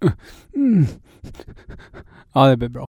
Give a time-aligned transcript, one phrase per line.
[0.56, 0.86] Mm.
[2.34, 2.89] Ja, det blir bra.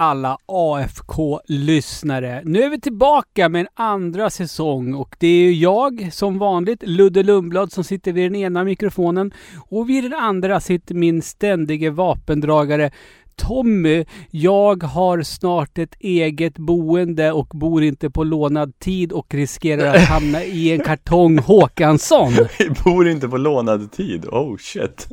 [0.00, 2.42] Alla AFK-lyssnare!
[2.44, 6.82] Nu är vi tillbaka med en andra säsong och det är ju jag som vanligt,
[6.82, 9.32] Ludde Lundblad, som sitter vid den ena mikrofonen
[9.70, 12.90] och vid den andra sitter min ständige vapendragare
[13.36, 19.94] Tommy, jag har snart ett eget boende och bor inte på lånad tid och riskerar
[19.94, 22.32] att hamna i en kartong Håkansson.
[22.58, 24.26] Vi bor inte på lånad tid.
[24.26, 25.08] Oh shit.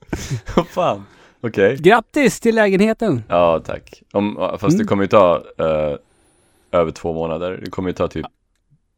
[0.56, 1.04] Vad fan.
[1.40, 1.76] Okej.
[1.76, 3.22] Grattis till lägenheten!
[3.28, 4.02] Ja, tack.
[4.12, 4.86] Om, fast det Mm.
[4.86, 5.96] kommer ju ta eh,
[6.80, 7.60] över två månader.
[7.64, 8.26] Det kommer ju ta typ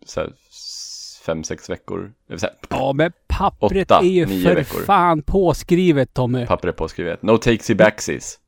[0.07, 1.99] så här, s- fem, sex veckor.
[2.01, 4.81] Det vill säga, Ja, men pappret Åtta, är ju för veckor.
[4.85, 6.47] fan påskrivet Tommy.
[6.47, 7.23] papper är påskrivet.
[7.23, 8.39] No takesy backsies.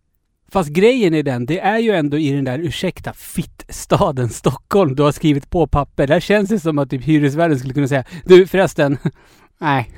[0.53, 5.03] Fast grejen är den, det är ju ändå i den där, ursäkta, fittstaden Stockholm du
[5.03, 6.07] har skrivit på papper.
[6.07, 8.99] Där känns det som att typ hyresvärden skulle kunna säga, du förresten,
[9.59, 9.91] nej.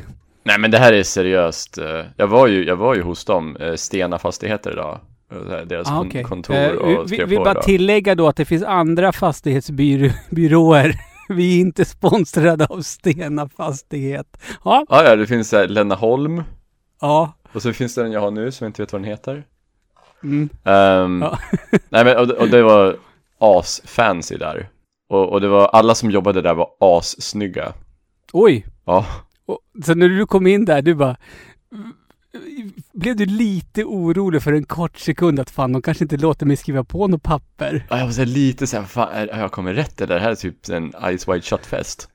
[0.46, 1.78] Nej men det här är seriöst.
[1.78, 5.00] Eh, Jag var ju, jag var ju hos dem, eh, Stena Fastigheter idag.
[5.32, 6.24] Eh, Deras Ah, okej.
[6.24, 7.62] kontor och vi skrev vill bara idag.
[7.62, 10.94] tillägga då att det finns andra fastighetsbyråer.
[11.28, 14.26] Vi är inte sponsrade av Stena Fastighet.
[14.64, 16.42] Ja, Ja, ja, det finns uh, Lena Holm.
[17.00, 17.32] ja.
[17.52, 19.44] Och så finns det den jag har nu som jag inte vet vad den heter.
[20.22, 20.48] Mm.
[20.64, 21.38] Ehm, Ja.
[21.88, 22.96] nej men, och, det- och det var
[23.40, 24.68] as-fancy där.
[25.08, 27.72] Och, och det var, alla som jobbade där var as-snygga.
[28.32, 28.66] Oj.
[28.84, 29.06] Ja.
[29.46, 31.16] Och, så när du kom in där, du bara...
[32.92, 36.56] Blev du lite orolig för en kort sekund att fan, de kanske inte låter mig
[36.56, 37.86] skriva på något papper?
[37.90, 40.14] Ja, Jag var så här lite såhär, fan, är, har jag kommit rätt eller?
[40.14, 42.08] Det här är typ en Ice White Shot fest.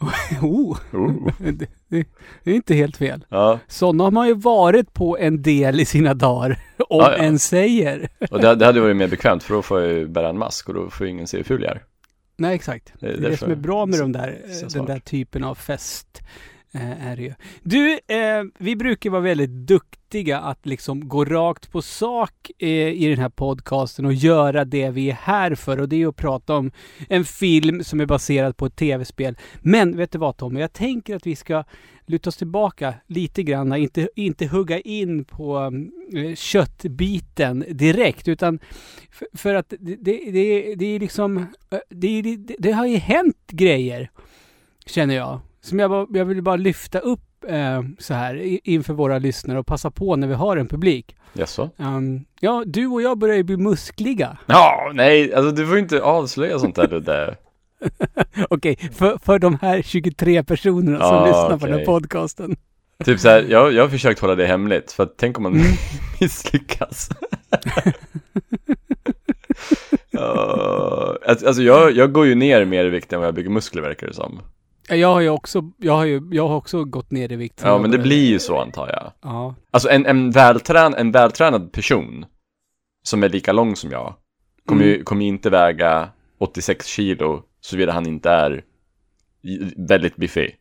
[0.42, 1.30] Oh, Oh.
[1.38, 1.52] det,
[1.88, 2.06] det,
[2.44, 3.24] det är inte helt fel.
[3.28, 7.16] Ja, Sådana har man ju varit på en del i sina dagar, om Ja, ja.
[7.16, 8.08] en säger.
[8.30, 10.68] och det, det hade varit mer bekvämt för då får jag ju bära en mask
[10.68, 11.82] och då får ju ingen se hur ful jag är.
[12.36, 12.92] Nej, exakt.
[13.00, 15.54] Det är Det som är bra med så- de där, så den där typen av
[15.54, 16.20] fest.
[16.72, 17.34] Eh, är det ju.
[17.62, 23.08] Du, eh, vi brukar vara väldigt duktiga att liksom gå rakt på sak eh, i
[23.08, 25.80] den här podcasten och göra det vi är här för.
[25.80, 26.70] Och det är att prata om
[27.08, 29.36] en film som är baserad på ett tv-spel.
[29.60, 30.60] Men vet du vad Tommy?
[30.60, 31.64] Jag tänker att vi ska
[32.06, 33.76] luta oss tillbaka lite grann.
[33.76, 35.72] Inte, inte hugga in på
[36.14, 38.28] eh, köttbiten direkt.
[38.28, 38.58] Utan
[39.10, 41.38] för, för att det, det, det, det är liksom...
[41.70, 44.10] Eh, det, det, det har ju hänt grejer,
[44.86, 45.40] känner jag.
[45.60, 49.66] Som jag, bara, jag vill bara lyfta upp eh, så här inför våra lyssnare och
[49.66, 51.16] passa på när vi har en publik.
[51.32, 51.70] Jaså?
[51.76, 54.38] Um, ja, du och jag börjar ju bli muskliga.
[54.46, 57.36] Ja, nej, alltså du får ju inte avslöja sånt där Ludde.
[58.50, 62.56] Okej, för, för de här 23 personerna som Ja, lyssnar på den här podcasten.
[63.04, 65.66] Typ såhär, jag, jag har försökt hålla det hemligt, för att tänk om man Mm.
[66.20, 67.08] misslyckas.
[70.12, 73.82] Alltså alltså, jag, jag går ju ner mer i vikt än vad jag bygger muskler
[73.82, 74.40] verkar det som.
[74.90, 77.60] Ja, Jag har ju också, jag har ju, jag har också gått ner i vikt.
[77.64, 79.12] Ja, men det blir ju så antar jag.
[79.22, 79.54] Ja.
[79.70, 82.24] Alltså en, en, välträn, en vältränad person
[83.02, 84.14] som är lika lång som jag
[84.66, 86.08] kommer ju kommer inte väga
[86.38, 88.64] 86 kilo såvida han inte är
[89.76, 90.56] väldigt biffig.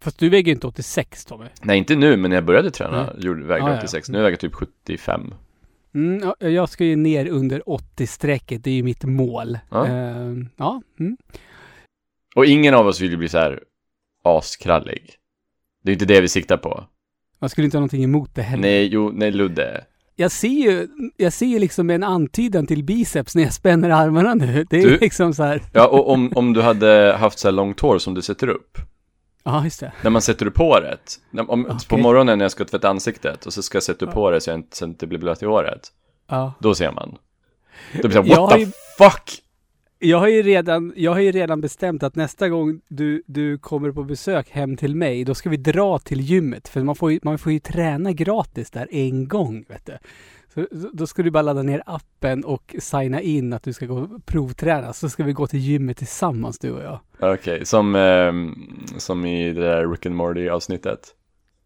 [0.00, 1.46] Fast du väger inte 86 Tommy.
[1.62, 3.20] Nej, inte nu, men när jag började träna Mm.
[3.20, 3.78] gjorde, vägde Ja, jag ja.
[3.78, 4.08] 86.
[4.08, 5.34] Nu väger jag typ 75.
[5.94, 9.58] Mm, ja, jag ska ju ner under 80-strecket, det är ju mitt mål.
[9.70, 9.86] Ja.
[9.86, 10.82] Ehm, ja.
[11.00, 11.16] Mm.
[12.34, 13.60] Och ingen av oss vill ju bli så här
[14.24, 15.10] askrallig.
[15.84, 16.84] Det är inte det vi siktar på.
[17.40, 18.62] Man skulle inte ha någonting emot det heller.
[18.62, 19.84] Nej, jo, nej Ludde.
[20.16, 24.34] Jag ser ju, jag ser ju liksom en antydan till biceps när jag spänner armarna
[24.34, 24.66] nu.
[24.70, 25.62] Det är Du- liksom så här.
[25.72, 28.78] Ja, och om, om du hade haft så här långt hår som du sätter upp.
[29.44, 29.92] Ja, just det.
[30.02, 31.20] När man sätter upp håret.
[31.30, 32.02] När, om, På Okej.
[32.02, 34.58] morgonen när jag ska tvätta ansiktet och så ska jag sätta upp håret så jag
[34.58, 35.88] inte, så jag inte blir blöt i håret.
[36.28, 36.52] Ja.
[36.60, 37.18] Då ser man.
[38.02, 38.66] Då blir det såhär, har what the ju-
[38.98, 39.30] fuck?
[40.04, 43.92] Jag har ju redan, jag har ju redan bestämt att nästa gång du, du kommer
[43.92, 46.68] på besök hem till mig, då ska vi dra till gymmet.
[46.68, 49.98] För man får ju, man får ju träna gratis där en gång, vet du.
[50.54, 53.94] Så, då ska du bara ladda ner appen och signa in att du ska gå
[53.98, 54.92] och provträna.
[54.92, 56.98] Så ska vi gå till gymmet tillsammans, du och jag.
[57.34, 58.54] Okej, som, ehm,
[58.98, 61.14] som i det där Rick and Morty avsnittet.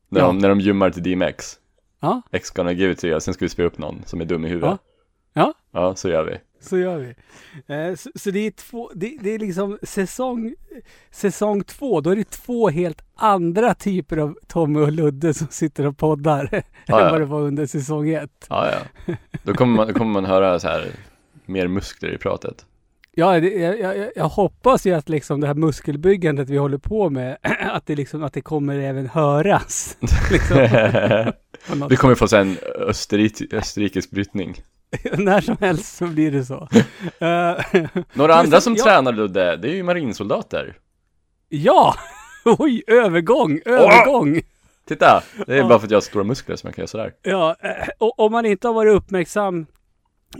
[0.08, 0.26] När, Ja.
[0.26, 1.58] de, när de gymmar till DMX.
[2.00, 4.24] Ja, X gonna give it to you, sen ska vi spela upp någon som är
[4.24, 4.80] dum i huvudet.
[5.32, 5.54] Ja.
[5.72, 6.36] Ja, så gör vi.
[6.68, 7.14] så gör vi.
[7.74, 10.54] Eh, så, så det är två, det, det är liksom säsong,
[11.10, 15.86] säsong två, då är det två helt andra typer av Tommy och Ludde som sitter
[15.86, 16.62] och poddar.
[16.88, 17.10] Ja, än ja.
[17.10, 18.46] vad det var under säsong ett.
[18.48, 19.14] Ja, ja.
[19.42, 20.86] Då kommer man, då kommer man höra så här
[21.46, 22.66] mer muskler i pratet.
[23.18, 27.10] Ja, det, jag, jag, jag hoppas ju att liksom det här muskelbyggandet vi håller på
[27.10, 29.96] med, att det liksom, att det kommer även höras.
[30.30, 30.56] liksom,
[31.88, 32.56] Vi kommer få en
[32.88, 34.60] österrik, österrikisk brytning.
[35.18, 36.68] När som helst så blir det så.
[37.18, 38.84] Eh, Några andra som ja.
[38.84, 40.78] tränar Ludde, det är ju marinsoldater.
[41.48, 41.94] ja!
[42.58, 44.40] Oj, övergång, övergång!
[44.88, 47.12] Titta, det är bara för att jag har stora muskler som jag kan göra sådär.
[47.22, 49.66] Ja, eh, och om man inte har varit uppmärksam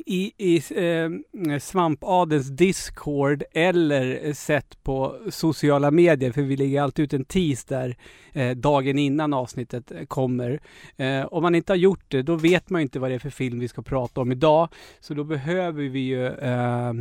[0.06, 7.12] i, i eh, Svampadelns Discord eller sett på sociala medier, för vi lägger alltid ut
[7.12, 7.96] en tease där
[8.32, 10.60] eh, dagen innan avsnittet kommer.
[10.96, 13.18] Eh, om man inte har gjort det, då vet man ju inte vad det är
[13.18, 14.68] för film vi ska prata om idag.
[15.00, 16.92] Så då behöver vi ju eh,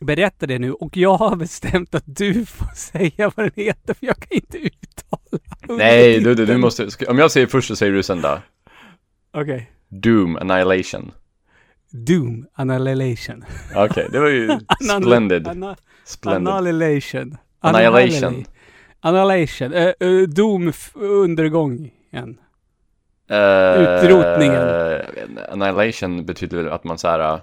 [0.00, 0.72] berätta det nu.
[0.72, 4.58] Och jag har bestämt att du får säga vad den heter, för jag kan inte
[4.58, 6.60] uttala Nej, Ludde, du undertiteln.
[6.60, 8.38] måste, om jag säger först så säger du sen då.
[9.32, 9.70] Okej.
[9.88, 11.12] Doom Annihilation.
[11.94, 13.44] Doom Annihilation.
[13.76, 14.58] Okej, det var ju
[15.02, 15.48] splendid.
[15.48, 16.48] Anna, Splendid.
[16.48, 17.36] annihilation.
[17.60, 18.44] Annihilation.
[19.00, 19.72] Annihilation.
[19.74, 21.90] Uh, uh, Doom undergången.
[23.30, 24.68] Eh, Utrotningen.
[25.52, 27.40] Annihilation betyder väl att man så här.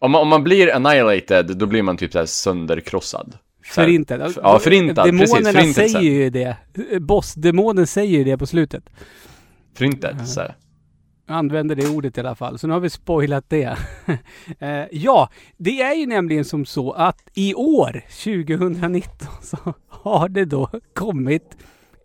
[0.00, 3.34] Om man, om man blir annihilated, då blir man typ så här sönderkrossad.
[3.74, 4.32] Så här, Förintad.
[4.42, 5.88] ja, förintad, precis, Demonerna förintelse.
[5.88, 6.56] säger ju det.
[7.00, 8.84] Bossdemonen säger ju det på slutet.
[9.76, 10.54] Förintelse.
[11.30, 12.58] Använder det ordet i alla fall.
[12.58, 13.76] Så nu har vi spoilat det.
[14.58, 19.56] Eh, ja, det är ju nämligen som så att i år, 2019, så
[19.88, 21.56] har det då kommit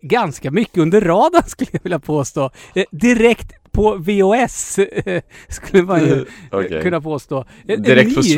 [0.02, 2.50] ganska mycket under radarn skulle jag vilja påstå.
[2.74, 6.82] Eh, direkt på VOS eh, skulle man ju Okej.
[6.82, 7.44] kunna påstå.
[7.68, 8.34] En Direkt på ny-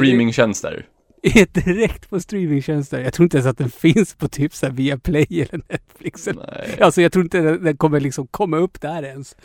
[1.53, 3.01] direkt på streamingtjänster.
[3.01, 6.27] Jag tror inte ens att den finns på typ så här via Play eller Netflix.
[6.27, 6.77] Nej.
[6.81, 9.37] Alltså jag tror inte den den kommer liksom komma upp där ens.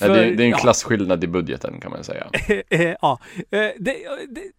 [0.00, 0.56] Nej, det, är- det är en ja.
[0.58, 2.26] klasskillnad i budgeten kan man säga.
[2.70, 3.18] Eh, ja,
[3.50, 3.96] Eh, det,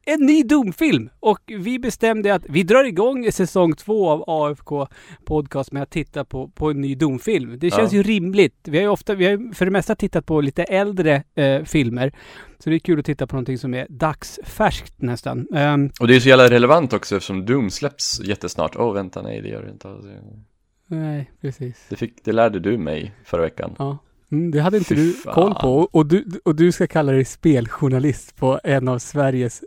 [0.06, 4.88] en ny Doom-film och vi bestämde att vi drar igång säsong två av AFK
[5.26, 7.60] Podcast med att titta på, på en ny Doom-film.
[7.60, 7.98] Det känns Ja.
[7.98, 8.56] ju rimligt.
[8.64, 12.12] Vi har ju ofta, vi har för det mesta tittat på lite äldre eh, filmer.
[12.64, 15.48] Så det är kul att titta på någonting som är dagsfärskt nästan.
[15.54, 18.76] Ehm, Och det är så jävla relevant också eftersom Doom släpps jättesnart.
[18.76, 19.88] Åh, vänta, nej, det gör det inte.
[20.88, 21.86] nej, precis.
[21.90, 23.76] Det, fick, det lärde du mig förra veckan.
[23.80, 23.98] Ja.
[24.32, 25.34] Mm, det hade inte Fy du fan.
[25.34, 25.90] koll på.
[25.92, 29.64] Och du, och du ska kalla dig speljournalist på en av Sveriges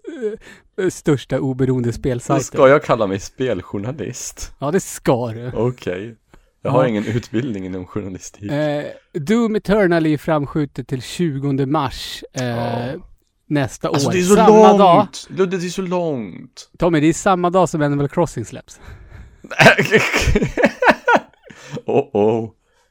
[0.80, 2.44] eh, största oberoende spelsajter.
[2.44, 4.52] ska jag kalla mig speljournalist?
[4.58, 5.50] Ja, det ska du.
[5.54, 6.16] Okej.
[6.62, 6.88] Jag har Ja.
[6.88, 8.50] ingen utbildning inom journalistik.
[8.52, 12.76] Eh, Doom Eternal är framskjutet till 20 mars eh, Ja.
[13.46, 14.12] nästa Alltså år.
[14.12, 14.78] det är så samma långt!
[14.78, 15.08] dag.
[15.38, 16.70] Ludde, det är så långt!
[16.78, 18.80] Tommy, det är samma dag som Animal Crossing släpps.
[21.86, 22.50] oh oh.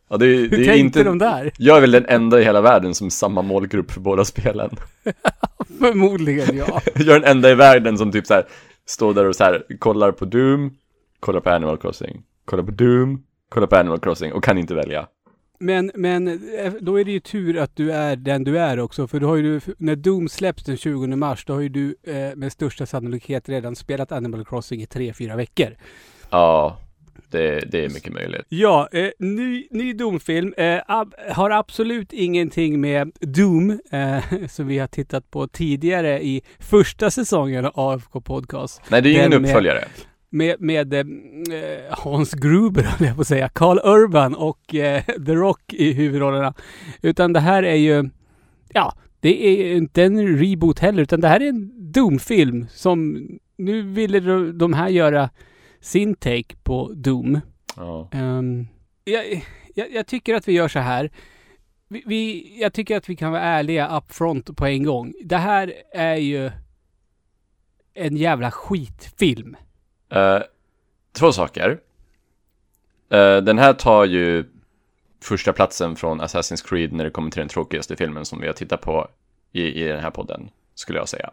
[0.10, 1.04] Ja, det, Hur det tänkte inte...
[1.04, 1.51] de där?
[1.57, 4.69] Jag är väl den enda i hela världen som är samma målgrupp för båda spelen.
[5.80, 6.81] Förmodligen ja.
[6.95, 8.45] Jag är den enda i världen som typ så här
[8.86, 10.75] står där och så här kollar på Doom,
[11.19, 15.07] kollar på Animal Crossing, kollar på Doom, kollar på Animal Crossing och kan inte välja.
[15.60, 19.07] Men, men eh, då är det ju tur att du är den du är också.
[19.07, 21.96] För då har ju du, när Doom släpps den 20 mars, då har ju du
[22.04, 25.68] eh, med största sannolikhet redan spelat Animal Crossing i tre fyra veckor.
[26.30, 26.78] Ja,
[27.31, 28.42] det, det är mycket möjligt.
[28.50, 30.54] Ja, eh, ny, ny Doom-film.
[30.57, 36.42] Eh, ab, har absolut ingenting med Doom, eh, som vi har tittat på tidigare i
[36.60, 38.81] första säsongen av AFK Podcast.
[38.92, 39.84] Nej, det är ju ingen Den med- uppföljare.
[40.31, 41.06] Med, med eh,
[41.90, 43.50] Hans Gruber, höll jag på att säga.
[43.50, 46.53] Carl Urban och eh, The Rock i huvudrollerna.
[47.01, 48.10] Utan det här är ju,
[48.74, 53.27] ja, det är inte en reboot heller, utan det här är en Doom-film som
[53.58, 54.20] nu ville
[54.51, 55.30] de- här göra
[55.82, 57.39] sin take på Doom.
[57.75, 58.10] Ja.
[58.12, 58.68] Ehm,
[59.03, 59.44] jag,
[59.75, 61.12] jag, jag tycker att vi gör så här.
[61.89, 65.13] Vi, vi, jag tycker att vi kan vara ärliga upfront på en gång.
[65.24, 66.51] Det här är ju
[67.94, 69.56] en jävla skitfilm.
[70.10, 70.39] Eh,
[71.13, 71.80] två saker.
[73.12, 74.46] Eh, den här tar ju
[75.24, 78.54] första platsen från Assassin's Creed när det kommer till den tråkigaste filmen som vi har
[78.54, 79.08] tittat på
[79.51, 81.32] i, i den här podden, skulle jag säga.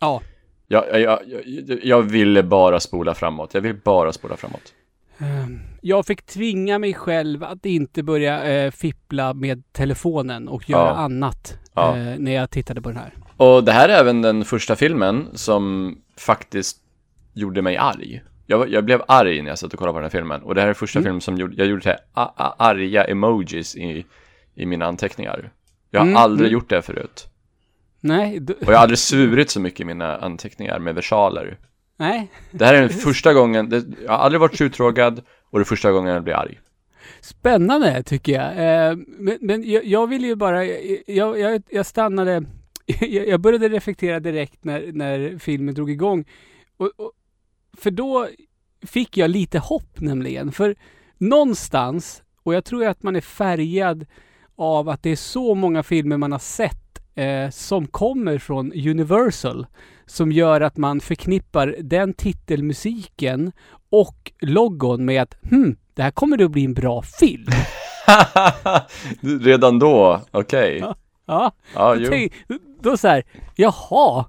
[0.00, 0.22] Ja.
[0.68, 3.54] Jag, jag, jag, jag ville bara spola framåt.
[3.54, 4.72] Jag vill bara spola framåt.
[5.18, 10.86] Ehm, Jag fick tvinga mig själv att inte börja eh, fippla med telefonen och göra
[10.88, 10.94] Ja.
[10.94, 11.96] annat Ja.
[11.96, 13.12] eh, när jag tittade på den här.
[13.36, 16.78] Och det här är även den första filmen som faktiskt
[17.36, 18.22] gjorde mig arg.
[18.46, 20.42] Jag, jag blev arg när jag satt och kollade på den här filmen.
[20.42, 23.04] Och det här är första filmen som gjorde, jag gjorde så här, a, a, arga
[23.04, 24.06] emojis i,
[24.54, 25.52] i mina anteckningar.
[25.90, 26.52] Jag har Mm, aldrig mm.
[26.52, 27.26] gjort det förut.
[28.00, 31.58] Nej, du, Och jag har aldrig svurit så mycket i mina anteckningar med versaler.
[31.96, 32.30] nej.
[32.50, 35.64] Det här är den första gången, det, jag har aldrig varit tjuttrågad och det är
[35.64, 36.60] första gången jag blir arg.
[37.20, 38.50] Spännande tycker jag.
[38.90, 40.64] Eh, men men jag, jag vill ju bara,
[41.06, 42.42] jag, jag, jag stannade,
[43.00, 46.24] jag, jag började reflektera direkt när, när filmen drog igång.
[46.76, 47.12] Och, och
[47.78, 48.28] för då
[48.82, 50.52] fick jag lite hopp nämligen.
[50.52, 50.76] För
[51.18, 54.06] någonstans, och jag tror att man är färgad
[54.56, 59.66] av att det är så många filmer man har sett eh, som kommer från Universal.
[60.06, 63.52] Som gör att man förknippar den titelmusiken
[63.90, 67.46] och logon med att hmm, det här kommer att bli en bra film.
[69.40, 70.78] Redan då, okej.
[70.80, 70.96] Ja.
[71.26, 72.32] Ja, Ja, då, tänk,
[72.80, 73.24] då så här,
[73.56, 74.24] jaha.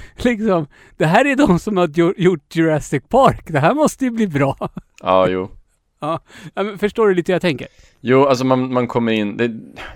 [0.16, 1.88] liksom, det här är de som har
[2.20, 3.44] gjort- Jurassic Park.
[3.48, 4.56] Det här måste ju bli bra.
[5.02, 5.50] Ja, jo.
[6.00, 6.20] Ja,
[6.54, 7.66] men förstår du lite hur jag tänker?
[8.00, 9.48] Jo, alltså man, man kommer in, det,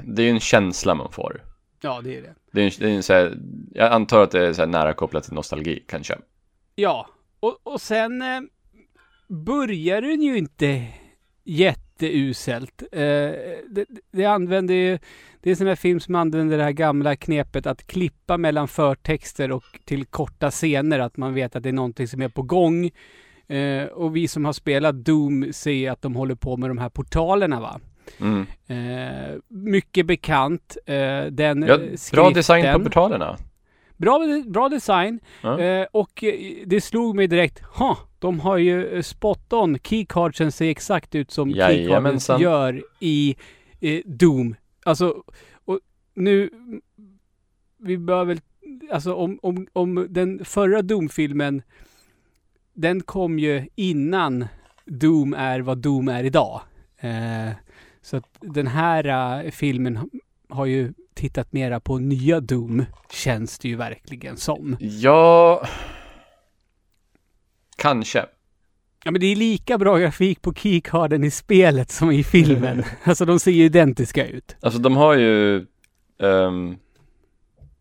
[0.05, 1.43] det är ju en känsla man får.
[1.81, 2.35] Ja, det är det.
[2.53, 3.39] Det är, en, det är en så här,
[3.75, 6.19] jag antar att det är så nära kopplat till nostalgi kanske.
[6.75, 7.09] Ja,
[7.41, 8.41] och, och sen eh,
[9.29, 10.87] börjar den ju inte
[12.03, 12.83] jätteuselt.
[12.93, 13.01] Eh,
[13.69, 14.99] det, det använder ju,
[15.41, 18.69] det är en sån här film som använder det här gamla knepet att klippa mellan
[18.69, 22.43] förtexter och till korta scener, att man vet att det är någonting som är på
[22.43, 22.91] gång.
[23.49, 26.89] Eh, och vi som har spelat Doom ser att de håller på med de här
[26.89, 27.81] portalerna va.
[28.21, 28.47] Mm.
[28.67, 30.77] Eh, mycket bekant.
[30.87, 32.33] Eh, den Ja, bra skriften.
[32.33, 33.37] design på portalerna.
[33.97, 35.21] Bra, bra design.
[35.43, 36.25] Eh, och
[36.67, 39.79] det slog mig direkt, ha, de har ju eh, spot on.
[39.79, 41.95] Keycardsen ser exakt ut som keycardsen
[42.43, 43.37] gör i
[43.81, 44.55] eh, Doom.
[44.85, 45.23] Alltså,
[45.65, 45.81] och
[46.15, 46.51] nu,
[47.79, 48.41] vi bör väl,
[48.93, 51.63] alltså om, om, om den förra Doom-filmen,
[52.75, 54.45] den kom ju innan
[54.85, 56.61] Doom är vad Doom är idag.
[56.99, 57.51] Eh,
[58.03, 60.09] så att den här eh, filmen ha-
[60.49, 64.77] har ju tittat mera på nya Doom, känns det ju verkligen som.
[64.81, 65.67] Ja,
[67.77, 68.27] kanske.
[69.05, 72.83] Ja men det är lika bra grafik på keycarden i spelet som i filmen.
[73.05, 74.57] alltså de ser ju identiska ut.
[74.61, 75.67] Alltså de har ju
[76.23, 76.77] ehm,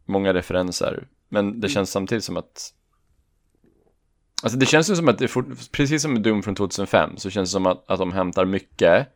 [0.06, 2.72] många referenser, men det känns samtidigt som att
[4.44, 7.30] Alltså det känns ju som att det fort, precis som med Doom från 2005 så
[7.30, 9.08] känns det som att, att de hämtar mycket,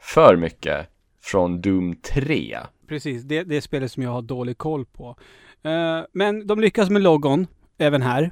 [0.00, 0.86] för mycket,
[1.22, 2.58] från Doom 3.
[2.88, 5.16] Precis, det, det är spelet som jag har dålig koll på.
[5.62, 7.46] Eh, men de lyckas med logon,
[7.78, 8.30] även här.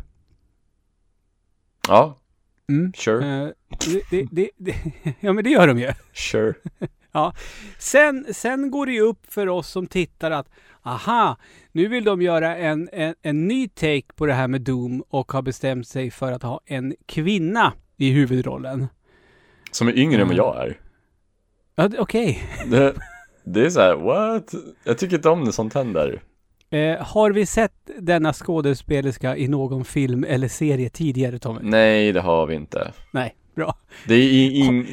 [1.89, 2.19] Ja,
[2.69, 2.93] Mm.
[2.97, 3.49] sure, Eh,
[4.11, 4.75] det, det, det,
[5.21, 5.93] ja men det gör de ju.
[6.13, 6.55] sure.
[7.79, 10.49] Sen, sen går det ju upp för oss som tittar att
[10.83, 11.37] aha,
[11.73, 15.33] nu vill de göra en, en, en ny take på det här med Doom och
[15.33, 18.87] har bestämt sig för att ha en kvinna i huvudrollen.
[19.71, 20.47] Som är yngre än vad Mm.
[20.47, 20.79] jag är.
[21.75, 22.43] Ja, okej.
[22.67, 22.95] Det,
[23.45, 24.55] det är så här, what?
[24.85, 26.23] Jag tycker inte om när sånt händer.
[26.73, 31.61] Eh, har vi sett denna skådespelerska i någon film eller serie tidigare Tommy?
[31.63, 32.93] Nej, det har vi inte.
[33.11, 33.75] Nej, bra.
[34.07, 34.87] Det är i- ing...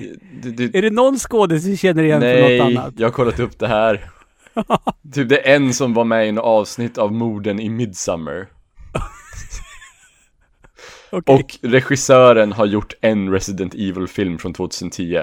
[0.44, 2.94] Det, det, Är det någon skådis vi känner igen från nej, något annat?
[2.98, 4.10] jag har kollat upp det här.
[5.14, 8.48] Typ det är en som var med i en avsnitt av morden i Midsummer.
[11.12, 11.36] Okej.
[11.36, 15.20] Och regissören har gjort en Resident Evil-film från 2010.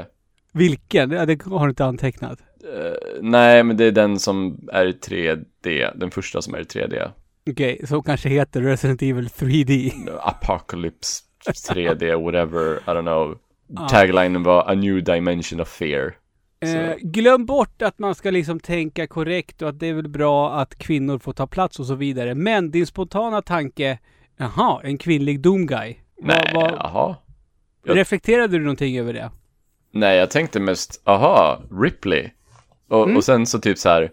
[0.53, 1.11] Vilken?
[1.11, 2.39] Ja, det har du inte antecknat.
[2.75, 2.93] Eh,
[3.23, 5.91] nej, men det är den som är i 3D.
[5.95, 7.11] Den första som är i 3D.
[7.51, 9.93] Okej, som kanske heter Resident Evil 3D.
[10.23, 11.23] Apocalypse
[11.71, 13.39] 3D, whatever, I don't know.
[13.69, 13.89] Ja.
[13.89, 16.15] Taglinen var A new dimension of fear.
[16.61, 20.55] Eh, glöm bort att man ska liksom tänka korrekt och att det är väl bra
[20.55, 22.35] att kvinnor får ta plats och så vidare.
[22.35, 23.99] Men din spontana tanke,
[24.37, 25.95] jaha, en kvinnlig Doom guy.
[26.23, 27.17] Nej, Vad- vad- jaha.
[27.85, 29.31] jag- Reflekterade du någonting över det?
[29.93, 32.31] Nej, jag tänkte mest, aha, Ripley.
[32.89, 33.17] Och, Mm.
[33.17, 34.11] och sen så typ så här.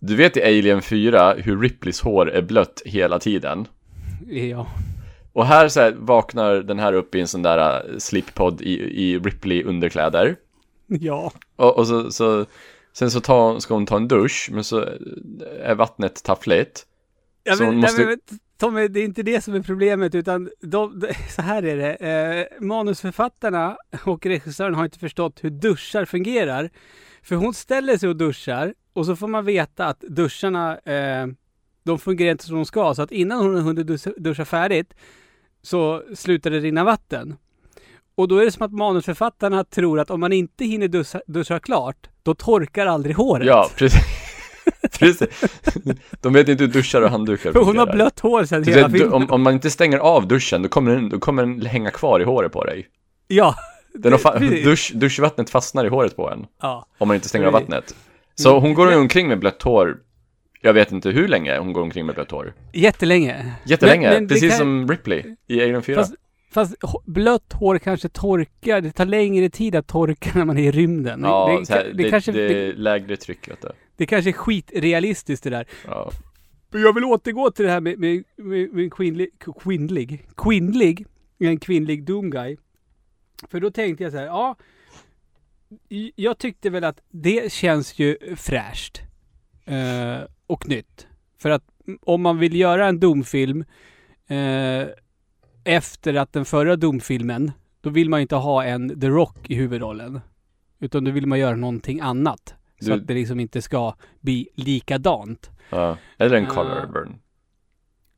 [0.00, 3.66] Du vet i Alien 4 hur Ripleys hår är blött hela tiden.
[4.28, 4.66] Ja.
[5.32, 8.72] Och här så här vaknar den här upp i en sån där uh, sleeppod i,
[9.04, 10.36] i Ripley underkläder.
[10.86, 11.32] Ja.
[11.56, 12.46] Och, och så, så
[12.92, 14.84] sen så tar, ska hon ta en dusch, men så
[15.62, 16.86] är vattnet taffligt.
[17.44, 21.00] Ja, men, måste- nej, men, Tommy, det är inte det som är problemet utan de,
[21.00, 21.94] de, så här är det.
[21.94, 26.70] Eh, manusförfattarna och regissören har inte förstått hur duschar fungerar.
[27.22, 31.26] För hon ställer sig och duschar och så får man veta att duscharna, eh,
[31.84, 32.94] de fungerar inte som de ska.
[32.94, 33.86] Så att innan hon har hunnit
[34.16, 34.94] duscha, färdigt
[35.62, 37.36] så slutar det rinna vatten.
[38.14, 41.58] Och då är det som att manusförfattarna tror att om man inte hinner duscha, duscha
[41.60, 43.46] klart, då torkar aldrig håret.
[43.46, 44.02] Ja, precis.
[44.98, 45.28] precis.
[46.20, 47.92] De vet inte hur duschar och handdukar För hon har fungerar.
[47.94, 49.12] blött hår sedan Du hela filmen.
[49.12, 52.20] om, om man inte stänger av duschen, då kommer, den, då kommer den hänga kvar
[52.20, 52.88] i håret på dig.
[53.28, 53.54] Ja.
[53.94, 56.86] Den fa- dusch, duschvattnet fastnar i håret på en, Ja.
[56.98, 57.94] om man inte stänger av vattnet.
[58.34, 59.96] Så hon går omkring med blött hår,
[60.60, 62.54] jag vet inte hur länge hon går omkring med blött hår.
[62.72, 63.54] Jättelänge.
[63.64, 65.96] Jättelänge, Men- men det precis kan- som Ripley i Alien 4.
[65.96, 66.14] Fast,
[66.52, 66.74] fast
[67.06, 68.80] blött hår kanske torkar.
[68.80, 71.20] Det tar längre tid att torka när man är i rymden.
[71.24, 73.68] ja, det, så här, det, det, det, kanske, det det, är lägre tryck, vet du.
[73.96, 75.66] det kanske är skitrealistiskt det där.
[75.86, 76.10] Ja.
[76.72, 79.28] Jag vill återgå till det här med, med, med, med kvinnlig,
[79.62, 81.06] kvinnlig, kvinnlig.
[81.38, 82.56] en kvinnlig Doom Guy.
[83.48, 84.56] För då tänkte jag så här, ja.
[86.16, 89.00] Jag tyckte väl att det känns ju fräscht.
[89.64, 91.06] Eh, och nytt.
[91.38, 91.64] För att
[92.00, 93.64] om man vill göra en Doom-film
[94.26, 94.86] eh,
[95.64, 99.54] efter att den förra Doom-filmen, då vill man ju inte ha en The Rock i
[99.54, 100.20] huvudrollen.
[100.78, 102.54] Utan då vill man göra någonting annat.
[102.80, 105.50] Så Du- att det liksom inte ska bli likadant.
[105.70, 105.96] Ja.
[106.18, 106.54] Eller en Ah.
[106.54, 107.18] Color Urban.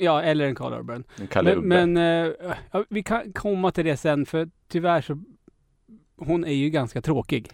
[0.03, 1.05] Ja, eller en Carl Urban.
[1.21, 1.87] En Kalle Men, Ubbe.
[1.87, 2.33] men eh,
[2.73, 5.19] ja, vi kan komma till det sen för tyvärr så
[6.17, 7.49] hon är ju ganska tråkig.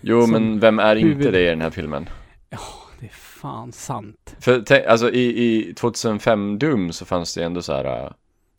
[0.00, 2.08] Jo, som men vem är inte huvud- det i den här filmen?
[3.00, 4.36] Det är fan sant.
[4.40, 7.84] För tänk, alltså i, i 2005 Doom så fanns det ändå så här.
[8.04, 8.10] äh,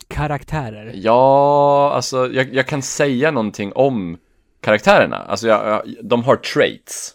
[0.07, 0.91] Karaktärer.
[0.95, 4.17] Ja, alltså jag, jag kan säga någonting om
[4.61, 5.15] karaktärerna.
[5.17, 7.13] Alltså jag, jag, de har traits.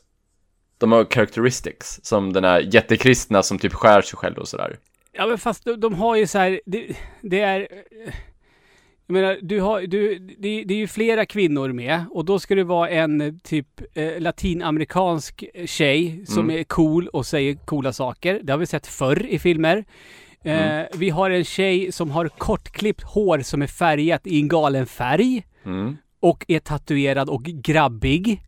[0.78, 2.00] De har characteristics.
[2.02, 4.76] Som den här jättekristna som typ skär sig själv och sådär.
[5.12, 7.60] Ja men fast de, de har ju så här, det, det är...
[7.60, 8.12] eh,
[9.06, 12.54] Jag menar, du har, du, det, det är ju flera kvinnor med och då ska
[12.54, 16.56] det vara en eh, typ eh, latinamerikansk tjej som Mm.
[16.60, 18.40] är cool och säger coola saker.
[18.42, 19.84] Det har vi sett förr i filmer.
[20.44, 20.80] Mm.
[20.80, 24.86] Eh, vi har en tjej som har kortklippt hår som är färgat i en galen
[24.86, 28.40] färg Mm, och är tatuerad och grabbig.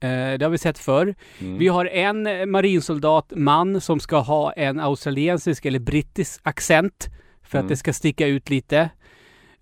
[0.00, 1.14] Mm, Eh, det har vi sett förr.
[1.40, 1.58] mm.
[1.58, 7.06] Vi har en eh, marinsoldat, man, som ska ha en australiensisk eller brittisk accent
[7.42, 7.66] för Mm.
[7.66, 8.90] att det ska sticka ut lite.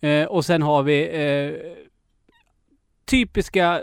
[0.01, 1.11] Eh, och sen har vi
[3.07, 3.83] typiska,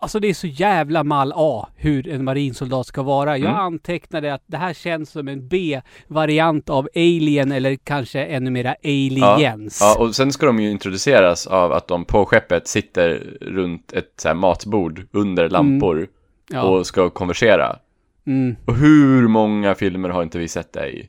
[0.00, 3.38] alltså det är så jävla mal A hur en marinsoldat ska vara.
[3.38, 3.60] Jag Mm.
[3.60, 9.78] antecknade att det här känns som en B-variant av Alien eller kanske ännu mera Aliens.
[9.80, 14.12] Ja, och sen ska de ju introduceras av att de på skeppet sitter runt ett
[14.16, 16.06] så matbord under lampor
[16.50, 16.62] Ja.
[16.62, 17.76] och ska konversera.
[18.26, 21.08] Mm, Och hur många filmer har inte vi sett det i?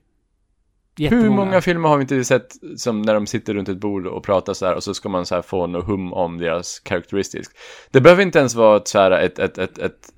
[0.98, 1.36] Hur jättemånga.
[1.36, 4.54] många filmer har vi inte sett som när de sitter runt ett bord och pratar
[4.54, 7.46] så här och så ska man så här få något hum om deras karaktäristik.
[7.92, 10.14] Det behöver inte ens vara ett, så här, ett, ett, ett, ett,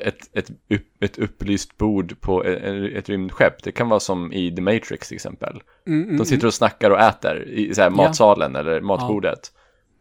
[0.00, 2.62] ett, ett, upp, ett upplyst bord på ett,
[2.96, 3.62] ett rymdskepp.
[3.62, 5.62] Det kan vara som i The Matrix till exempel.
[5.86, 7.96] Mm, mm, De sitter och snackar och äter i så här, Ja.
[7.96, 9.52] matsalen eller matbordet.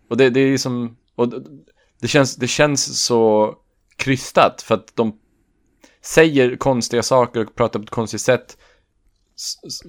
[0.09, 1.43] Och det, det är som, och det-
[2.01, 3.53] det känns, det känns så
[3.95, 5.13] krystat för att de
[6.01, 8.57] säger konstiga saker och pratar på ett konstigt sätt.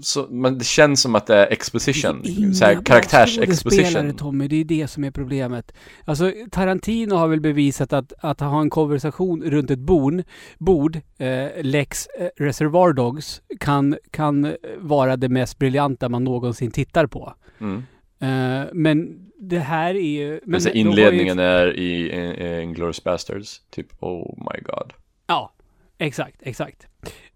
[0.03, 4.17] Så, men det känns som att det är exposition, Inga så här, bra karaktärs-exposition.
[4.17, 5.73] Tommy, det är det som är problemet.
[6.05, 10.23] Alltså, Tarantino har väl bevisat att, att ha en konversation runt ett bord,
[10.59, 17.07] bord eh, Lex eh, Reservoir Dogs, kan, kan vara det mest briljanta man någonsin tittar
[17.07, 17.35] på.
[17.61, 17.83] Mm.
[18.21, 20.41] Eh, men det här är ju...
[20.45, 24.93] Men så de har ju- inledningen är i, i Inglourious Basterds, typ oh my god.
[25.27, 25.53] Ja,
[26.01, 26.87] exakt, exakt.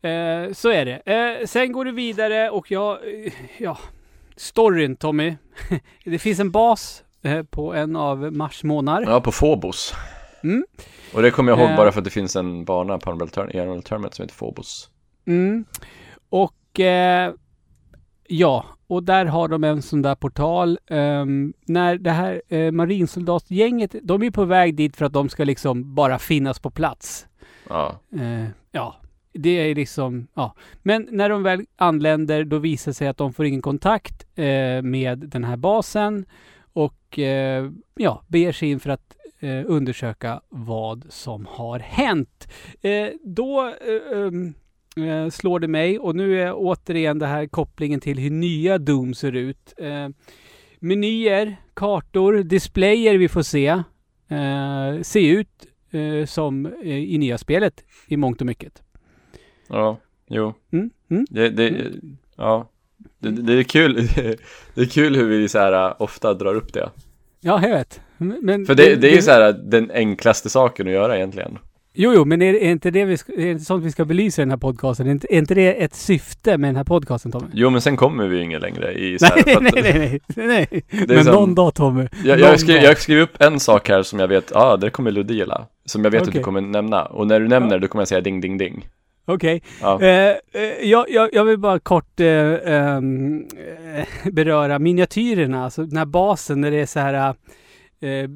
[0.02, 1.02] Eh, så är det.
[1.40, 2.92] Eh, sen går det vidare och jag,
[3.26, 3.78] eh, ja,
[4.36, 5.36] storyn Tommy.
[6.04, 9.06] det finns en bas eh, på en av Mars månader.
[9.10, 9.94] Ja, på Phobos.
[10.42, 10.64] Mm.
[11.14, 11.76] Och det kommer jag ihåg Eh.
[11.76, 13.12] bara för att det finns en bana på i
[13.58, 14.90] Honorable Tournament som heter Phobos.
[15.26, 15.64] Mm.
[16.28, 16.80] Och
[18.28, 20.78] ja, och där har de en sån där portal.
[20.90, 25.44] Ehm, när det här eh, marinsoldatgänget, de är på väg dit för att de ska
[25.44, 27.26] liksom bara finnas på plats.
[27.68, 27.98] Ja.
[28.12, 28.96] Eh, ja,
[29.32, 30.54] det är liksom, ja.
[30.82, 34.82] Men när de väl anländer då visar det sig att de får ingen kontakt eh,
[34.82, 36.26] med den här basen
[36.72, 42.48] och eh, ja, beger sig in för att eh, undersöka vad som har hänt.
[42.82, 44.54] Eh, då eh, um,
[44.96, 49.14] eh, slår det mig och nu är återigen det här kopplingen till hur nya Doom
[49.14, 49.74] ser ut.
[49.76, 50.08] Eh,
[50.78, 53.66] menyer, kartor, displayer vi får se
[54.28, 58.82] eh, ser ut eh, som eh, i nya spelet i mångt och mycket.
[59.68, 60.54] Ja, jo.
[60.72, 61.26] Mm, mm.
[61.30, 61.92] Det, det,
[62.36, 62.68] ja.
[63.18, 63.94] Det, det är kul,
[64.74, 66.90] det är kul hur vi så här äh, ofta drar upp det.
[67.40, 68.00] Ja, jag vet.
[68.16, 71.58] Men, För det, det är ju så här äh, den enklaste saken att göra egentligen.
[71.96, 74.44] Jo, jo, men är, är inte det vi är inte sånt vi ska belysa i
[74.44, 75.06] den här podcasten?
[75.06, 77.46] Är inte, är inte det ett syfte med den här podcasten, Tommy?
[77.52, 81.06] Jo, men sen kommer vi inget längre i så här, Nej, nej, nej, nej, nej.
[81.08, 82.08] Men som- någon dag, Tommy.
[82.24, 84.90] Jag, jag, skrev, jag skrev upp en sak här som jag vet, ja, ah, det
[84.90, 85.66] kommer Ludde gilla.
[85.84, 86.38] Som jag vet att Okej.
[86.38, 87.04] du kommer nämna.
[87.04, 88.88] Och när du nämner det, då kommer jag säga ding, ding, ding.
[89.26, 89.62] Okej.
[89.80, 90.02] Ja.
[90.02, 93.46] Eh, eh, jag, jag, jag vill bara kort eh, ehm,
[93.96, 97.34] eh, beröra miniatyrerna, alltså den här basen när det är så här
[98.00, 98.28] eh,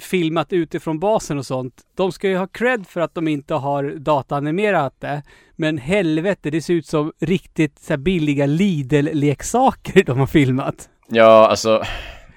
[0.00, 1.82] filmat utifrån basen och sånt.
[1.96, 5.22] De ska ju ha cred för att de inte har dataanimerat det.
[5.56, 10.88] Men helvete, det ser ut som riktigt så billiga Lidl-leksaker de har filmat.
[11.08, 11.82] Ja, alltså,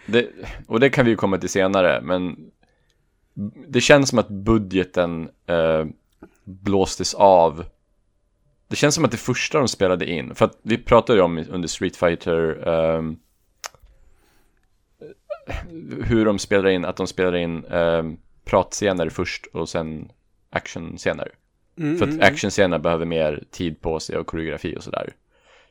[0.06, 0.28] det,
[0.68, 2.36] och det kan vi ju komma till senare, men
[3.68, 5.86] det känns som att budgeten eh,
[6.44, 7.66] blåstes av.
[8.68, 11.46] Det känns som att det första de spelade in, för att vi pratade ju om
[11.50, 13.20] under Street Fighter, ehm,
[16.04, 18.04] hur de spelar in, att de spelar in eh,
[18.46, 20.12] pratscener först och sen
[20.50, 21.32] actionscener.
[21.78, 22.34] Mm, För att mm, mm.
[22.34, 25.14] actionscener behöver mer tid på sig och koreografi och sådär.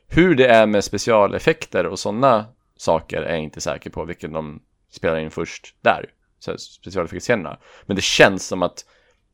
[0.07, 2.45] Hur det är med specialeffekter och sådana
[2.77, 6.05] saker är jag inte säker på vilken de spelar in först där.
[6.39, 7.57] Så här, specialeffektscenerna.
[7.85, 8.85] Men det känns som att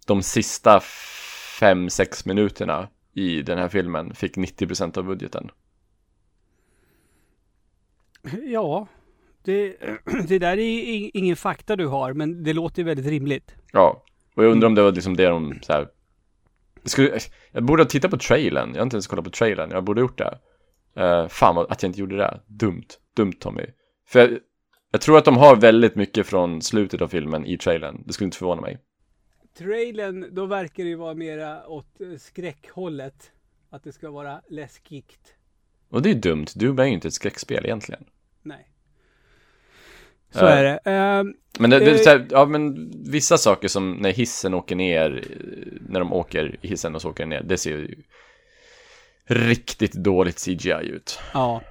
[0.06, 0.80] de sista
[1.60, 5.52] fem sex minuterna i den här filmen fick 90% av budgeten.
[8.44, 8.88] Ja,
[9.44, 9.76] det,
[10.28, 13.56] det där är ingen fakta du har, men det låter ju väldigt rimligt.
[13.72, 14.04] Ja,
[14.36, 15.88] och jag undrar om det var liksom det de så här,
[16.82, 17.20] jag, skulle,
[17.52, 20.02] jag borde ha tittat på trailern, jag har inte ens kollat på trailern, jag borde
[20.02, 20.40] ha gjort det.
[21.00, 23.66] Uh, fan vad, att jag inte gjorde det, dumt, dumt Tommy.
[24.08, 24.40] För jag,
[24.94, 28.26] jag tror att de har väldigt mycket från slutet av filmen i trailern, det skulle
[28.26, 28.78] inte förvåna mig.
[29.58, 31.88] Trailern, då verkar det ju vara mera åt
[32.20, 33.32] skräckhållet.
[33.70, 35.34] Att det ska vara läskigt.
[35.90, 38.04] Och det är dumt, Doom är ju inte ett skräckspel egentligen.
[38.42, 38.68] Nej.
[40.32, 40.80] Så Eh, är det.
[40.92, 42.06] Ehm, Men, det, det, Eh.
[42.06, 45.24] här, ja, men vissa saker som när hissen åker ner,
[45.90, 47.96] när de åker i hissen och så åker ner, det ser ju
[49.26, 51.20] riktigt dåligt CGI ut.
[51.34, 51.62] ja.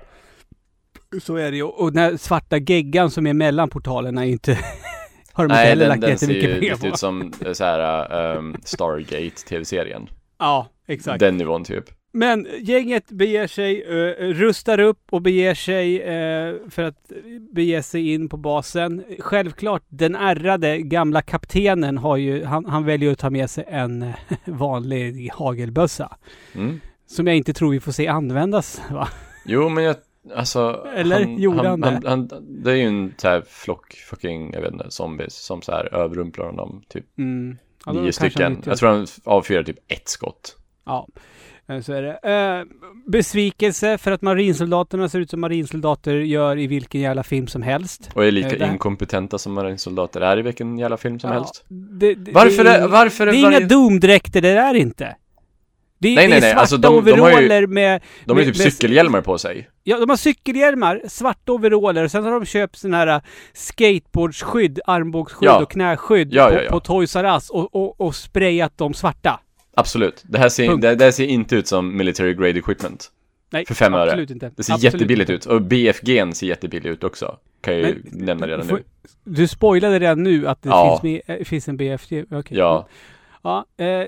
[1.20, 1.62] Så är det ju.
[1.62, 4.52] Och den här svarta geggan som är mellan portalerna är inte...
[5.32, 7.64] har de inte Nej, heller den, lagt den ser ju lite ut som eh, så
[7.64, 10.08] här um, Stargate-tv-serien.
[10.38, 11.20] Ja, exakt.
[11.20, 11.84] Den nivån typ.
[12.14, 17.12] Men gänget beger sig, eh, rustar upp och beger sig eh, för att
[17.54, 19.04] bege sig in på basen.
[19.18, 24.02] Självklart, den ärrade gamla kaptenen har ju, han, han väljer att ta med sig en
[24.02, 26.16] eh, vanlig hagelbössa.
[26.54, 26.80] Mm.
[27.06, 29.08] Som jag inte tror vi får se användas, va?
[29.44, 29.96] Jo, men jag,
[30.36, 30.86] alltså.
[30.96, 31.88] Eller gjorde han det?
[31.88, 32.30] han, han,
[32.62, 35.94] Det är ju en så här flock fucking, jag vet inte, zombies som så här
[35.94, 36.82] överrumplar honom.
[36.88, 37.56] Typ Mm.
[37.86, 38.52] Ja, nio han stycken.
[38.52, 40.56] inte- Jag tror han avfyrar typ ett skott.
[40.86, 41.08] Ja,
[41.68, 42.18] eh, så är det.
[42.30, 42.64] Eh,
[43.06, 48.10] besvikelse för att marinsoldaterna ser ut som marinsoldater gör i vilken jävla film som helst.
[48.14, 51.64] Och är lika Eh, inkompetenta som marinsoldater är i vilken jävla film som Ja, helst.
[51.68, 55.16] Det, det, Varför det är- varför är Det är varje- inga Doom-dräkter det där inte.
[56.02, 58.00] Det, Nej, det nej, är nej, svarta alltså de- de har ju- overaller med...
[58.24, 59.68] De har ju typ med- cykelhjälmar på sig.
[59.84, 63.20] Ja, de har cykelhjälmar, svarta overaller, sen har de köpt sådana här äh,
[63.52, 65.62] skateboardsskydd, armbågsskydd Ja.
[65.62, 66.70] och knäskydd Ja, på, ja, ja.
[66.70, 69.40] på Toys R Us och, och, och sprayat dem svarta.
[69.74, 70.22] Absolut.
[70.24, 73.10] Det här ser, det, det här ser inte ut som military grade equipment.
[73.50, 74.02] Nej, För fem öre.
[74.10, 74.50] absolut inte.
[74.56, 75.48] Det ser Absolut jättebilligt inte.
[75.48, 75.54] ut.
[75.54, 77.36] Och BFG'n ser jättebillig ut också.
[77.60, 78.82] Kan jag ju nämna redan Får- nu.
[79.24, 81.00] Du spoilade redan nu att det Ja.
[81.02, 82.24] finns, med, äh, finns en BFG.
[82.30, 82.58] Okej.
[82.58, 82.88] Ja.
[83.44, 84.06] Ja, eh, eh,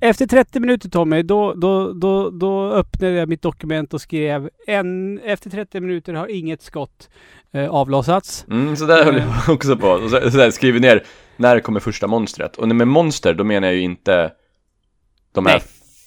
[0.00, 5.18] efter 30 minuter Tommy, då, då, då, då öppnade jag mitt dokument och skrev en,
[5.18, 7.10] efter 30 minuter har inget skott
[7.52, 8.46] eh, avlossats.
[8.50, 9.26] Mm, så där höll Eh.
[9.46, 9.88] jag också på.
[9.88, 11.04] Och så, så där, skriver ner
[11.36, 12.56] när kommer första monstret.
[12.56, 14.32] Och med monster, då menar jag ju inte
[15.32, 15.62] de här.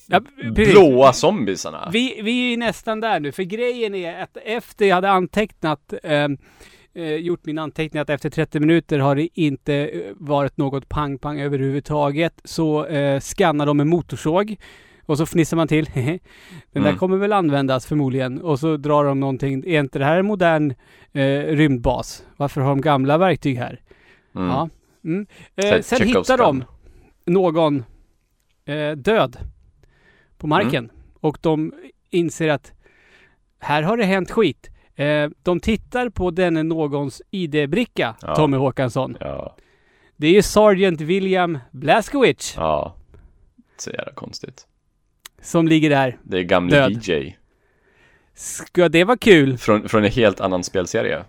[0.07, 0.21] Ja,
[0.55, 1.89] blåa zombiesarna.
[1.93, 5.93] Vi, vi är ju nästan där nu, för grejen är att efter jag hade antecknat,
[6.03, 6.37] ehm,
[6.95, 11.39] eh, gjort min anteckning att efter 30 minuter har det inte eh, varit något pang-pang
[11.39, 14.55] överhuvudtaget, så eh, skannar de en motorsåg.
[15.05, 15.85] Och så fnissar man till.
[15.93, 16.03] Den
[16.71, 16.97] där Mm.
[16.97, 18.41] kommer väl användas förmodligen.
[18.41, 19.63] Och så drar de någonting.
[19.67, 20.73] Är inte det här en modern
[21.13, 22.25] eh, rymdbas?
[22.37, 23.81] Varför har de gamla verktyg här?
[24.35, 24.47] Mm.
[24.47, 24.69] Ja.
[25.03, 25.25] Mm.
[25.55, 26.63] Eh, sen hittar de
[27.25, 27.83] någon
[28.65, 29.37] eh, död
[30.37, 30.83] på marken.
[30.83, 30.95] Mm.
[31.19, 31.73] Och de
[32.09, 32.71] inser att
[33.59, 34.69] här har det hänt skit.
[34.95, 38.35] Eh, de tittar på denne någons ID-bricka, Ja.
[38.35, 39.17] Tommy Håkansson.
[39.19, 39.55] Ja,
[40.15, 42.95] Det är ju Sergeant William Blaskowicz ja.
[43.77, 44.67] Så jävla konstigt.
[45.41, 46.17] som ligger där.
[46.23, 46.91] Det är gamle Död.
[47.09, 47.35] DJ.
[48.35, 49.57] Ska det vara kul?
[49.57, 51.23] Från, från en helt annan spelserie.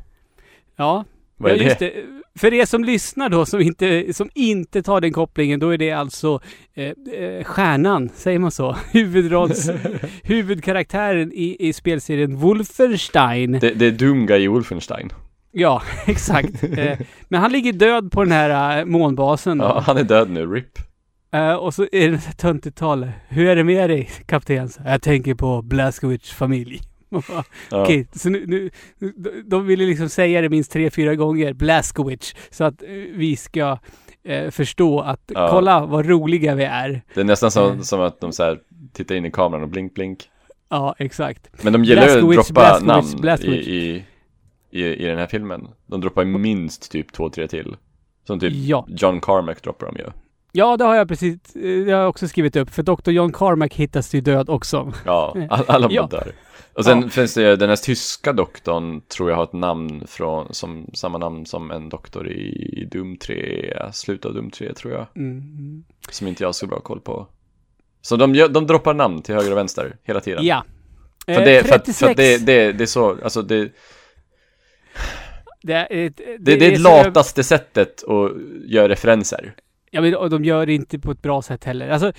[0.77, 1.05] Ja.
[1.37, 1.64] Vad är ja, det?
[1.64, 1.92] just det?
[2.38, 5.90] För er som lyssnar då, som inte, som inte tar den kopplingen, då är det
[5.90, 6.40] alltså
[6.75, 8.77] eh, eh, stjärnan, säger man så?
[8.92, 9.70] Huvudrolls,
[10.23, 13.53] huvudkaraktären i, i spelserien Wolfenstein.
[13.53, 15.12] Det, det är Doomguy i Wolfenstein.
[15.53, 16.64] Ja, exakt.
[16.64, 19.64] eh, men han ligger död på den här eh, månbasen då.
[19.64, 20.79] Ja, han är död nu, RIP.
[21.33, 23.11] Eh, och så är det ett töntigt tal.
[23.29, 24.68] Hur är det med dig, kapten?
[24.85, 26.81] Jag tänker på Blaskowicz familj.
[27.70, 27.83] Ja.
[27.83, 28.70] Okej, så nu, nu,
[29.44, 33.79] de- ville liksom säga det minst tre, fyra gånger, Blaskowicz, så att eh, vi ska
[34.24, 35.48] eh, förstå att Ja.
[35.50, 37.03] kolla vad roliga vi är.
[37.14, 37.81] Det är nästan som, Eh.
[37.81, 38.59] som att de så här
[38.92, 40.18] tittar in i kameran och blink blink.
[40.68, 41.50] Ja, exakt.
[41.64, 43.66] Men de gillar ju att droppa Blaskowicz, namn Blaskowicz.
[43.68, 44.05] I,
[44.70, 45.68] i, i, den här filmen.
[45.87, 47.77] De droppar minst typ två, tre till.
[48.27, 48.87] Som typ Ja.
[48.88, 50.07] John Carmack droppar de ju.
[50.53, 53.11] ja, det har jag precis, eh, det har jag också skrivit upp, för Dr.
[53.11, 54.92] John Carmack hittas ju död också.
[55.07, 56.03] Ja, all, alla Ja.
[56.11, 56.33] bara dör.
[56.75, 57.09] Och sen Ja.
[57.09, 61.19] finns det ju, den här tyska doktorn tror jag har ett namn från, som, samma
[61.19, 65.07] namn som en doktor i Doom 3, slutet av Doom 3 tror jag.
[65.17, 65.85] Mm.
[66.11, 67.27] Som inte jag har så bra koll på.
[68.01, 70.45] Så de, de droppar namn till höger och vänster hela tiden.
[70.47, 70.65] Ja.
[71.27, 71.99] För, Eh, det, för, 36.
[71.99, 73.73] för att det, det, det är så, alltså det
[75.63, 78.31] Det är ett, Det, det är det lataste sättet att
[78.65, 79.55] göra referenser.
[79.91, 81.89] Ja, men och de gör det inte på ett bra sätt heller.
[81.89, 82.13] Alltså,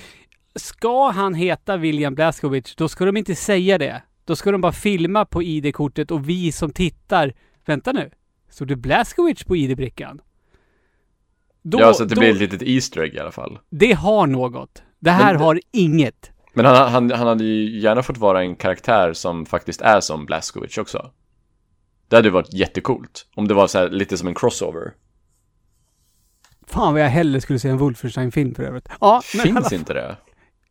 [0.55, 4.01] ska han heta William Blaskowicz, då ska de inte säga det.
[4.25, 7.33] Då ska de bara filma på ID-kortet och vi som tittar,
[7.65, 8.11] vänta nu,
[8.49, 10.21] stod det Blaskowicz på ID-brickan?
[11.61, 13.59] Då, ja, så att det då, blir ett litet Easter egg i alla fall.
[13.69, 14.83] Det har något.
[14.99, 16.31] Det här Men- har inget.
[16.53, 20.25] Men han, han, han hade ju gärna fått vara en karaktär som faktiskt är som
[20.25, 21.11] Blazkowicz också.
[22.07, 23.27] Det hade ju varit jättecoolt.
[23.35, 24.93] Om det var så här, lite som en crossover.
[26.67, 28.87] Fan vad jag hellre skulle se en Wolfenstein-film för övrigt.
[29.01, 30.17] Ja, Finns alla- inte det?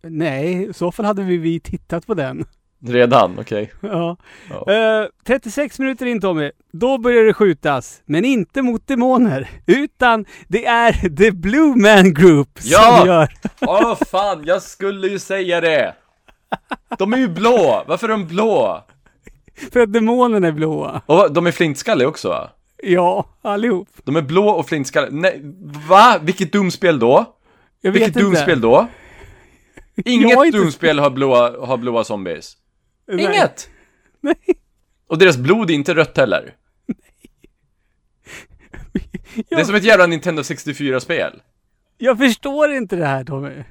[0.03, 2.45] Nej, i så fall hade vi, vi tittat på den.
[2.87, 3.39] Redan?
[3.41, 3.73] Okej.
[3.81, 4.17] Ja.
[4.51, 4.73] Ja.
[5.03, 8.03] Eh, 36 minuter in Tommy, då börjar det skjutas.
[8.07, 12.97] Men inte mot demoner, utan det är The Blue Man Group Ja!
[12.99, 13.29] som gör...
[13.61, 15.95] Åh fan, jag skulle ju säga det!
[16.99, 17.85] De är ju blå!
[17.87, 18.85] Varför är de blå?
[19.73, 21.03] För att demonerna är blåa.
[21.07, 22.51] Och de är flintskalliga också va?
[22.83, 23.89] Ja, allihop.
[24.05, 25.11] De är blå och flintskalliga.
[25.13, 25.41] Nej,
[25.89, 26.17] va?
[26.23, 27.25] Vilket dumspel då?
[27.81, 28.21] Jag vet Vilket inte.
[28.21, 28.87] dumspel då?
[30.05, 32.57] Inget inte- dumspel har blåa, har blåa zombies.
[33.09, 33.25] Nej.
[33.25, 33.71] Inget!
[34.21, 34.37] Nej.
[35.07, 36.55] Och deras blod är inte rött heller.
[39.49, 41.43] Det är som ett jävla Nintendo 64-spel.
[41.99, 43.65] Jag förstår inte det här Tommy.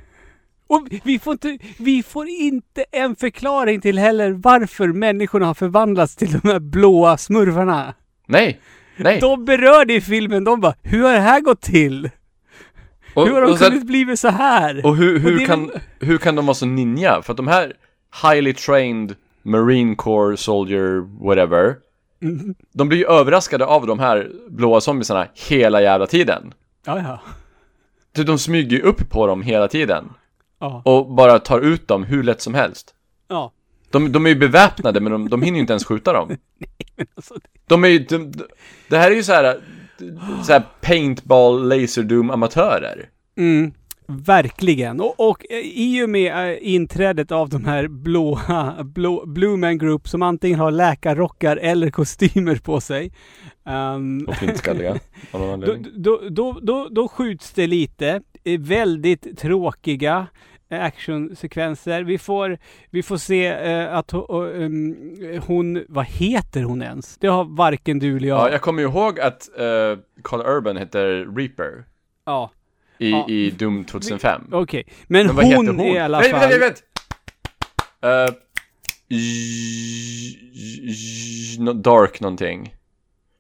[0.68, 6.16] Och vi får, inte, vi får inte en förklaring till heller varför människorna har förvandlats
[6.16, 7.94] till de här blåa smurfarna.
[8.28, 8.62] Nej,
[8.98, 9.20] nej.
[9.20, 12.10] De berör det i filmen, de bara Hur har det här gått till?
[13.14, 14.86] och, hur har de och, kunnat bli så här?
[14.86, 17.22] och hur, Och hur, är kan, väl- hur kan de vara så ninja?
[17.22, 17.74] För att de här
[18.24, 21.76] highly trained Marine Corps soldier whatever
[22.22, 22.56] Mm.
[22.74, 26.54] De blir ju överraskade av de här blåa zombiesarna hela jävla tiden.
[26.86, 27.20] Ja, ja.
[28.16, 30.10] Så de smyger ju upp på dem hela tiden.
[30.60, 30.82] Ja.
[30.86, 32.94] Och bara tar ut dem hur lätt som helst.
[33.28, 33.52] ja.
[33.92, 36.30] De, de är ju beväpnade men de, de hinner ju inte ens skjuta dem.
[37.16, 37.34] Alltså,
[37.68, 38.44] De är ju, de, de,
[38.90, 39.58] det här är ju så här,
[40.44, 43.10] så här paintball laserdum amatörer.
[43.38, 43.72] mm,
[44.08, 45.02] verkligen.
[45.02, 49.78] Och, och eh, i och med eh, inträdet av de här blåa, blå, Blue Man
[49.78, 53.12] Group som antingen har läkarrockar eller kostymer på sig.
[53.66, 55.00] ehm, Och flintskalliga.
[55.32, 55.92] Av någon då, anledning.
[55.96, 58.22] då, då, då, då skjuts det lite.
[58.60, 60.28] Väldigt tråkiga
[60.70, 62.04] eh, actionsekvenser.
[62.04, 62.58] Vi får,
[62.90, 64.96] vi får se eh, att och, ehm,
[65.48, 67.18] hon, vad heter hon ens?
[67.18, 68.40] Det har varken du eller jag.
[68.40, 71.86] Ja, jag kommer ju ihåg att uh, Carl Urban heter Reaper
[72.26, 72.52] Ja,
[73.04, 73.26] i, Ja.
[73.30, 74.42] i Doom 2005.
[74.52, 74.84] okej.
[75.08, 75.80] Men, Men vad hon, hon?
[75.82, 76.40] i alla nej, fall.
[76.50, 76.74] Nej, nej,
[78.02, 78.34] nej, uh,
[79.08, 82.76] j- j- no- Dark någonting.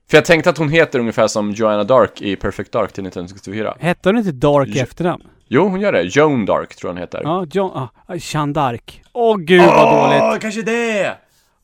[0.09, 3.77] För jag tänkte att hon heter ungefär som Joanna Dark i Perfect Dark till 1964.
[3.79, 5.23] Hette hon inte Dark i efternamn?
[5.47, 6.01] Jo, hon gör det.
[6.03, 7.21] Joan Dark tror jag hon heter.
[7.23, 7.71] Ja, John,
[8.07, 8.81] ah, Jeanne d'Arc.
[9.13, 10.41] Åh gud vad dåligt.
[10.41, 11.17] kanske det!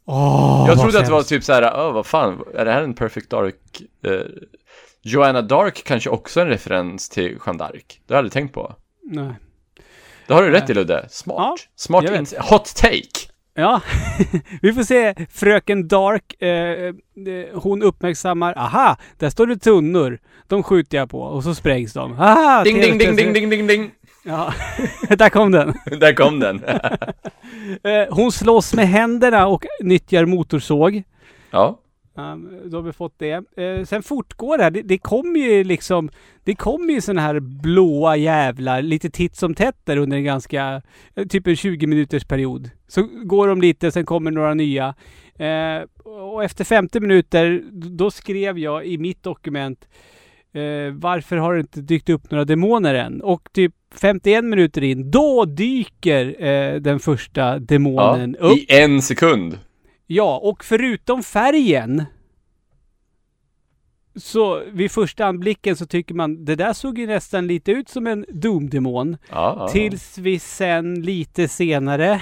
[0.05, 2.93] Åh, jag trodde att det var typ såhär, åh vad fan, är det här en
[2.93, 3.55] Perfect Dark?
[4.05, 4.11] eh,
[5.01, 7.71] Joanna Dark kanske också är en referens till Jeanne d'Arc.
[8.07, 8.75] Det har jag aldrig tänkt på.
[9.03, 9.33] Nej.
[10.27, 11.05] Det har du rätt i Ludde.
[11.09, 11.37] Smart.
[11.37, 13.29] Ja, Smart ins- Hot take!
[13.53, 13.81] Ja,
[14.61, 15.15] vi får se.
[15.31, 16.93] Fröken Dark, eh, eh,
[17.53, 20.19] hon uppmärksammar, aha, där står det tunnor.
[20.47, 22.13] De skjuter jag på och så sprängs de.
[22.19, 23.91] Aha, Ding, ding, ding, ding, ding, ding, ding!
[24.25, 24.53] Ja,
[25.17, 25.73] där kom den.
[25.99, 26.63] Där kom den.
[27.83, 31.03] Eh, hon slåss med händerna och nyttjar motorsåg.
[31.51, 31.79] ja.
[32.19, 33.31] Um, då har vi fått det.
[33.57, 34.71] Eh, sen fortgår det här.
[34.71, 36.09] Det, det kommer ju liksom,
[36.43, 40.81] det kommer ju såna här blåa jävlar lite titt som tätt där under en ganska,
[41.15, 42.69] eh, typ en 20 minuters period.
[42.87, 44.95] Så går de lite, sen kommer några nya.
[45.35, 49.87] Eh, och efter 50 minuter, då skrev jag i mitt dokument
[50.53, 53.21] eh, varför har det inte dykt upp några demoner än?
[53.21, 57.59] Och typ 51 minuter in, då dyker den första ja.
[57.59, 58.57] demonen upp.
[58.57, 59.57] I en sekund.
[60.11, 62.05] Ja, och förutom färgen
[64.15, 68.07] så vid första anblicken så tycker man det där såg ju nästan lite ut som
[68.07, 69.17] en Doom-demon.
[69.29, 69.69] Ja.
[69.71, 72.21] Tills vi sen lite senare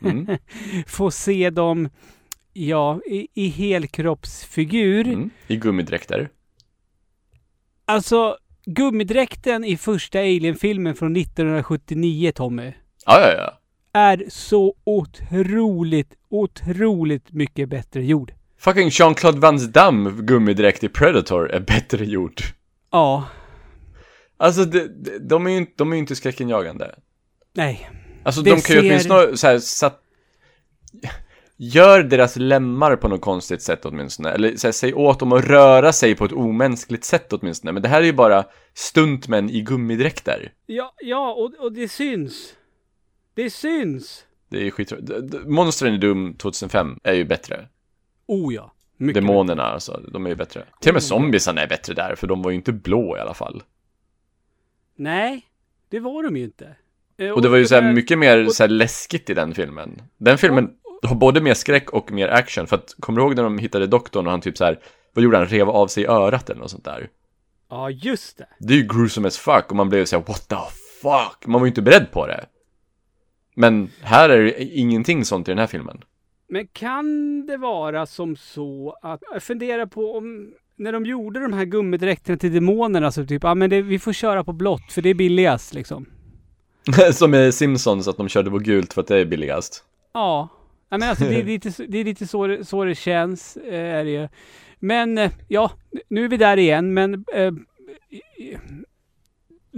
[0.00, 0.26] Mm.
[0.86, 1.88] får se dem
[2.52, 5.06] Ja, i, i helkroppsfigur.
[5.08, 5.30] Mm.
[5.46, 6.28] I gummidräkter.
[7.84, 12.72] Alltså, gummidräkten i första Alien-filmen från 1979, Tommy,
[13.06, 13.58] Ja, ja, ja.
[14.00, 18.32] är så otroligt, otroligt mycket bättre gjord.
[18.58, 22.40] Fucking Jean-Claude Van Damme gummidräkt i Predator är bättre gjord.
[22.90, 23.24] Ja,
[24.40, 26.94] Alltså, de, de, de är ju inte, de är ju inte skräckinjagande.
[27.52, 27.90] nej.
[28.22, 30.00] Alltså, Det de kan ju ser- åtminstone så här, satt...
[31.56, 34.30] Gör deras lemmar på något konstigt sätt åtminstone.
[34.30, 37.72] Eller så här, säg åt dem att röra sig på ett omänskligt sätt åtminstone.
[37.72, 40.52] Men det här är ju bara stuntmän i gummidräkter.
[40.66, 42.54] Ja, ja och, och det syns.
[43.34, 44.24] Det syns.
[44.48, 44.92] Det är ju skit...
[45.46, 47.68] Monstren i Doom 2005 är ju bättre.
[48.26, 48.72] Oh ja.
[48.96, 50.64] Mycket Demonerna alltså, de är ju bättre.
[50.80, 53.34] Till och med zombiesarna är bättre där, för de var ju inte blå i alla
[53.34, 53.62] fall.
[54.96, 55.46] Nej,
[55.88, 56.76] det var de ju inte.
[57.18, 59.34] Eh, Och det var ju så här där- mycket mer och- så här läskigt i
[59.34, 60.02] den filmen.
[60.16, 60.70] Den filmen
[61.02, 63.86] har både mer skräck och mer action, för att, kommer du ihåg när de hittade
[63.86, 64.78] doktorn och han typ så här,
[65.12, 67.08] vad gjorde han, rev av sig örat eller något sånt där?
[67.70, 68.46] Ja, just det.
[68.58, 70.56] Det är ju gruesome as fuck och man blev så här, what the
[71.02, 71.46] fuck?
[71.46, 72.46] Man var ju inte beredd på det.
[73.58, 76.00] Men här är det ingenting sånt i den här filmen.
[76.48, 81.52] Men kan det vara som så att, jag funderar på om, när de gjorde de
[81.52, 85.02] här gummidräkterna till demonerna så typ, ja men det, vi får köra på blått för
[85.02, 86.06] det är billigast liksom.
[87.12, 89.84] Som med Simpsons, att de körde på gult för att det är billigast.
[90.12, 90.48] Ja,
[90.88, 93.56] ja men alltså det är lite, det är lite så, så det känns.
[93.56, 94.28] eh, Är det ju.
[94.78, 95.70] Men eh, ja,
[96.08, 97.52] nu är vi där igen, men eh,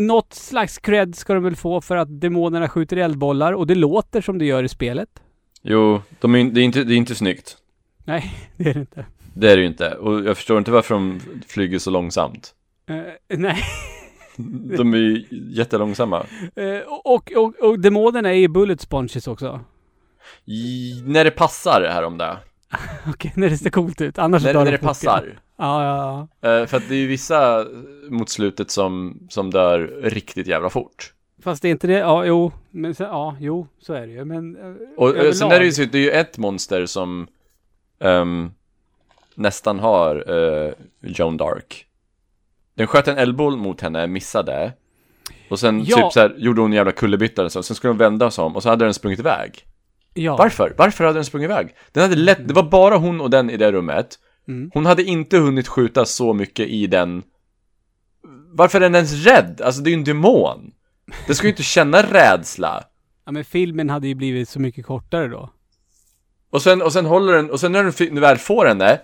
[0.01, 4.21] något slags cred ska de väl få för att demonerna skjuter eldbollar och det låter
[4.21, 5.09] som det gör i spelet.
[5.63, 7.57] Jo, de är, det, är inte, det är inte snyggt.
[8.05, 9.07] Nej, det är det inte.
[9.35, 9.95] Det är det ju inte.
[9.95, 12.55] Och jag förstår inte varför de flyger så långsamt.
[12.87, 13.63] Eh, nej,
[14.77, 16.27] De är ju jättelångsamma.
[16.57, 19.61] Eh, och, och, och demonerna är ju bullet sponges också.
[20.45, 22.37] I, när det passar här om det.
[23.09, 24.19] Okej, när det ser coolt ut.
[24.19, 25.39] Annars När, drar när de det passar.
[25.59, 26.51] Ja, ja, ja.
[26.61, 27.67] Eh, för att det är ju vissa
[28.11, 31.13] mot slutet som, som dör riktigt jävla fort.
[31.43, 31.99] Fast det är inte det.
[31.99, 32.53] Ja, jo.
[32.71, 34.25] Men sen, ja, jo, så är det ju.
[34.25, 34.63] Men eh,
[34.97, 37.27] Och eh, överlag- sen är det ju så, det är ju ett monster som
[38.01, 38.51] ehm,
[39.35, 41.87] nästan har uh, Joan Dark.
[42.75, 44.73] Den sköt en eldboll mot henne, missade.
[45.51, 45.97] Och sen Ja.
[45.97, 47.63] typ så här, gjorde hon en jävla kullerbytta eller så.
[47.63, 49.67] Sen skulle hon vända sig om och så hade den sprungit iväg.
[50.15, 50.37] Ja.
[50.37, 50.75] Varför?
[50.79, 51.75] Varför hade den sprungit iväg?
[51.93, 54.19] Den hade lätt, det var bara hon och den i det rummet.
[54.49, 54.71] Mm.
[54.75, 57.23] Hon hade inte hunnit skjuta så mycket i den.
[58.53, 59.61] Varför är den ens rädd?
[59.65, 60.73] Alltså det är ju en demon.
[61.27, 62.85] Den ska ju inte känna rädsla.
[63.25, 65.51] Ja, men filmen hade ju blivit så mycket kortare då.
[66.51, 69.01] Och sen, och sen håller den, och sen när den väl får henne,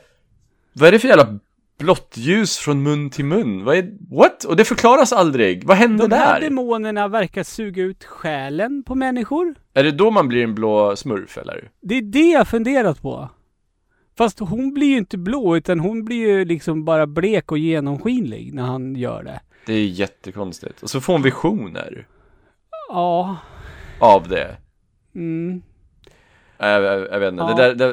[0.72, 1.38] vad är det för jävla
[1.78, 3.64] blått ljus från mun till mun?
[3.64, 4.44] Vad är, what?
[4.44, 5.64] Och det förklaras aldrig.
[5.64, 6.48] Vad hände De här där?
[6.48, 9.54] demonerna verkar suga ut själen på människor.
[9.74, 11.70] Är det då man blir en blå smurf eller?
[11.82, 13.28] Det är det jag funderat på.
[14.18, 18.54] Fast hon blir ju inte blå, utan hon blir ju liksom bara blek och genomskinlig
[18.54, 19.40] när han gör det.
[19.66, 20.82] Det är jättekonstigt.
[20.82, 22.06] Och så får hon visioner
[22.88, 23.36] Ja.
[24.00, 24.56] av det.
[25.14, 25.62] Mm.
[26.58, 27.54] Jag, jag, jag vet inte, Ja.
[27.54, 27.92] det där, det,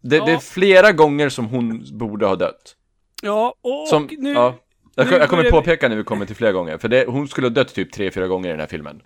[0.00, 0.38] det, det är Ja.
[0.40, 2.76] flera gånger som hon borde ha dött.
[3.24, 4.32] Ja, och Som, nu...
[4.32, 4.54] ja.
[4.94, 7.28] Jag, nu jag kommer börjar påpeka när vi kommer till flera gånger, för det, hon
[7.28, 9.02] skulle ha dött typ tre, fyra gånger i den här filmen.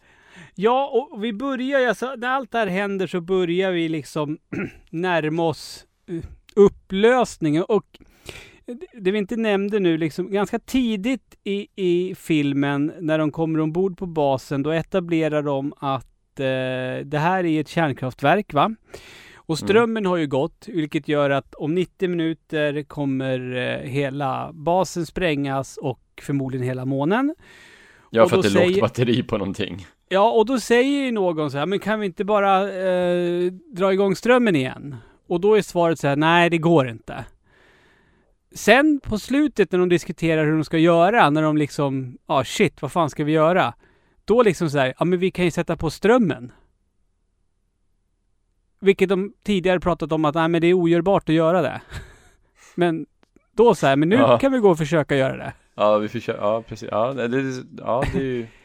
[0.54, 4.38] Ja, och vi börjar alltså, när allt det här händer så börjar vi liksom
[4.90, 6.24] närma oss eh,
[6.56, 7.86] upplösningen och
[8.66, 13.58] det- det vi inte nämnde nu, liksom ganska tidigt i, i filmen när de kommer
[13.60, 18.74] ombord på basen, då etablerar de att eh, det här är ett kärnkraftverk va?
[19.46, 25.06] Och strömmen har ju gått, vilket gör att om 90 minuter kommer eh, hela basen
[25.06, 27.34] sprängas och förmodligen hela månen.
[28.10, 29.86] Ja, för att det är lågt säger- batteri på någonting.
[30.08, 33.92] Ja, och då säger ju någon så här, men kan vi inte bara eh, dra
[33.92, 34.96] igång strömmen igen?
[35.26, 37.24] Och då är svaret så här, nej det går inte.
[38.54, 42.44] Sen på slutet när de diskuterar hur de ska göra, när de liksom, ja ah,
[42.44, 43.74] shit, vad fan ska vi göra?
[44.24, 46.52] Då liksom så här, ja men vi kan ju sätta på strömmen.
[48.80, 51.80] Vilket de tidigare pratat om att, nej men det är ogörbart att göra det.
[52.74, 53.06] men
[53.52, 54.38] då så här, men nu Ja.
[54.38, 55.52] kan vi gå och försöka göra det.
[55.74, 58.46] Ja, vi försöker, ja precis, ja det, det, ja, det är ju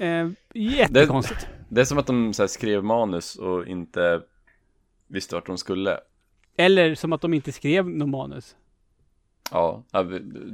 [0.00, 1.46] Eh, jättekonstigt.
[1.68, 4.20] Det är som att de så här, skrev manus och inte
[5.06, 6.00] visste vart de skulle.
[6.56, 8.56] Eller som att de inte skrev någon manus.
[9.50, 9.84] Ja,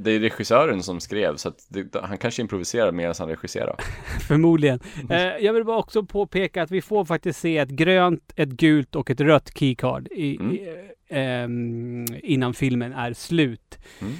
[0.03, 3.75] det är regissören som skrev så att det, han kanske improviserar medan han regisserar.
[4.27, 4.79] Förmodligen.
[5.09, 8.95] Eh, jag vill bara också påpeka att vi får faktiskt se ett grönt, ett gult
[8.95, 10.51] och ett rött keycard i, Mm.
[10.55, 10.67] i,
[11.07, 13.77] eh, innan filmen är slut.
[14.01, 14.13] Mm.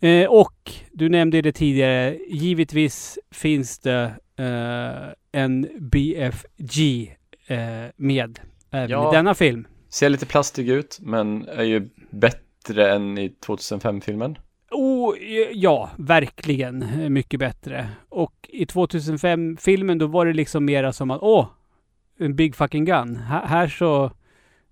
[0.00, 7.06] Eh, och du nämnde det tidigare, givetvis finns det eh, en BFG
[7.46, 7.58] eh,
[7.96, 8.38] med
[8.70, 9.12] även Ja.
[9.12, 9.66] i denna film.
[9.88, 12.38] Ser lite plastig ut, men är ju bättre
[12.70, 14.38] än i 2005-filmen.
[14.70, 15.14] Oh,
[15.52, 17.88] ja, verkligen mycket bättre.
[18.08, 21.46] Och i 2005-filmen då var det liksom mera som att åh,
[22.18, 23.16] en big fucking gun.
[23.16, 24.10] Här, här så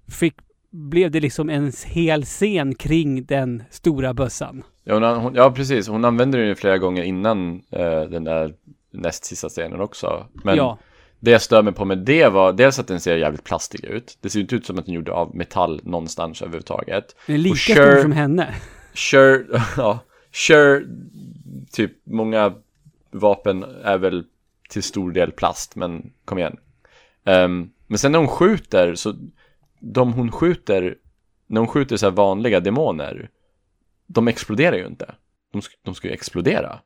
[0.09, 0.35] fick,
[0.71, 4.63] blev det liksom en hel scen kring den stora bössan.
[4.85, 5.89] Ja, hon, hon, ja precis.
[5.89, 8.55] Hon använder den ju flera gånger innan eh, den där
[8.91, 10.27] näst sista scenen också.
[10.33, 10.79] Men ja,
[11.23, 14.19] det jag stör mig på med det var dels att den ser jävligt plastig ut.
[14.21, 17.17] Det ser inte ut som att den gjorde av metall någonstans överhuvudtaget.
[17.27, 18.55] den är lika och stor som henne.
[18.95, 19.45] Sure,
[19.77, 19.99] ja,
[20.33, 20.85] sure,
[21.73, 22.55] typ många
[23.11, 24.25] vapen är väl
[24.69, 26.57] till stor del plast, men kom igen.
[27.25, 29.15] Ehm, men sen när hon skjuter, så
[29.81, 30.97] de hon skjuter,
[31.47, 33.31] när hon skjuter så här vanliga demoner,
[34.07, 35.15] de exploderar ju inte.
[35.53, 36.81] De, de ska ju explodera.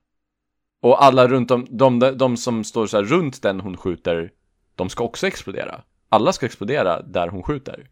[0.87, 4.31] Och alla runt om, de, de som står så runt den hon skjuter,
[4.75, 5.81] de ska också explodera.
[6.09, 7.87] Alla ska explodera där hon skjuter.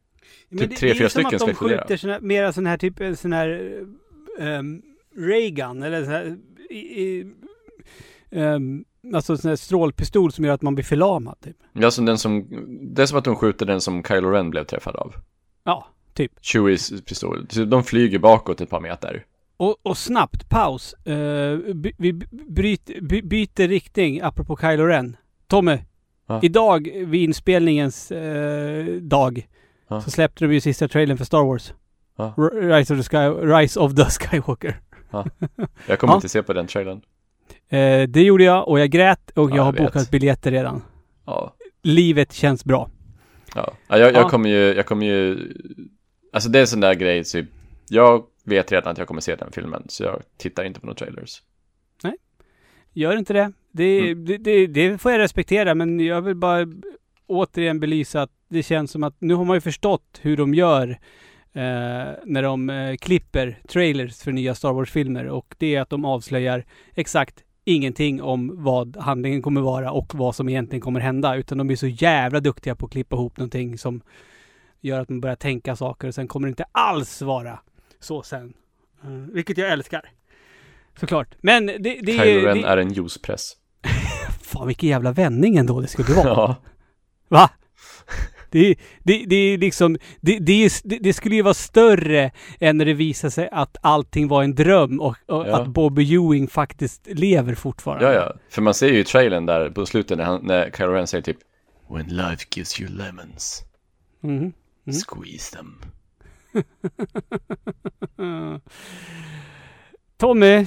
[0.48, 1.80] Men Typ det- tre, det är fyra ju som stycken att ska de explodera.
[1.80, 3.80] skjuter såna, mera sån här typ, en sån här
[4.38, 4.82] um,
[5.18, 6.36] Raygun eller sån här,
[6.70, 7.26] i, i,
[8.30, 8.84] ehm,
[9.14, 11.56] alltså sån här strålpistol som gör att man blir förlamad typ.
[11.72, 12.46] Ja, som den som,
[12.94, 15.14] det är som att hon skjuter den som Kylo Ren blev träffad av.
[15.64, 16.32] Ja, typ.
[16.42, 17.46] Chewies pistol.
[17.50, 19.24] Så De flyger bakåt ett par meter.
[19.56, 20.94] Och, och snabbt, paus.
[21.74, 22.12] By, vi
[22.48, 25.16] bryt, by, byter riktning, apropå Kylo Ren.
[25.46, 25.78] Tommy,
[26.26, 26.40] Ja.
[26.42, 29.48] idag vid inspelningens eh, dag
[29.88, 30.00] Ja.
[30.00, 31.72] så släppte de ju sista trailern för Star Wars.
[32.16, 32.34] Ja.
[32.52, 34.80] Rise, of the Sky, Rise of the Skywalker.
[35.86, 37.00] Jag kommer inte se på den trailern.
[37.68, 39.92] Eh, det gjorde jag och jag grät och Ja, jag har jag vet.
[39.92, 40.82] bokat biljetter redan.
[41.82, 42.90] Livet känns bra.
[43.54, 44.18] Ja, ja jag, Ja.
[44.20, 45.52] jag kommer ju, jag kommer ju,
[46.32, 47.46] alltså det är en sån där grej, typ,
[47.88, 50.96] jag vet redan att jag kommer se den filmen, så jag tittar inte på några
[50.96, 51.42] trailers.
[52.96, 53.52] Gör inte det.
[53.72, 54.24] Det, Mm.
[54.24, 54.66] det, det.
[54.66, 56.66] det får jag respektera, men jag vill bara
[57.26, 60.88] återigen belysa att det känns som att nu har man ju förstått hur de gör
[61.52, 66.04] eh, när de eh, klipper trailers för nya Star Wars-filmer och det är att de
[66.04, 66.64] avslöjar
[66.94, 71.70] exakt ingenting om vad handlingen kommer vara och vad som egentligen kommer hända, utan de
[71.70, 74.00] är så jävla duktiga på att klippa ihop någonting som
[74.80, 77.58] gör att man börjar tänka saker och sen kommer det inte alls vara
[78.04, 78.54] så sen.
[79.04, 80.10] Eh, vilket jag älskar.
[81.00, 81.34] Såklart.
[81.40, 83.52] Men det, det, Kylo det, är en juicepress.
[84.42, 86.24] Fan vilken jävla vändning ändå det skulle vara.
[86.36, 86.56] Ja.
[87.28, 87.50] Va?
[88.50, 92.30] Det, det, det är liksom, det, det, det, skulle ju vara större
[92.60, 95.60] än när det visar sig att allting var en dröm och, och Ja.
[95.62, 98.04] att Bobby Ewing faktiskt lever fortfarande.
[98.04, 98.34] ja, ja.
[98.50, 101.22] För man ser ju i trailern där på slutet när, han, när Kylo Ren säger
[101.22, 101.36] typ
[101.90, 103.62] When life gives you lemons,
[104.20, 104.52] Mhm.
[105.06, 105.82] squeeze them.
[110.16, 110.66] Tommy,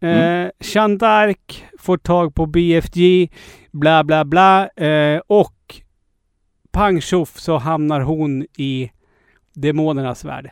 [0.00, 0.44] Mm.
[0.46, 1.34] eh, Jeanne
[1.78, 3.28] får tag på BFG,
[3.72, 5.80] bla bla bla, eh, och
[6.70, 8.90] pang tjoff så hamnar hon i
[9.54, 10.50] demonernas värld.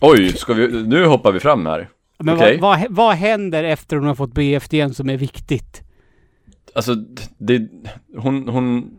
[0.00, 1.88] Oj, ska vi, nu hoppar vi fram här.
[2.18, 2.58] Men Okej.
[2.60, 5.82] vad, vad, vad händer efter hon har fått BFDn som är viktigt?
[6.74, 6.94] Alltså,
[7.38, 7.68] det,
[8.16, 8.96] hon, hon,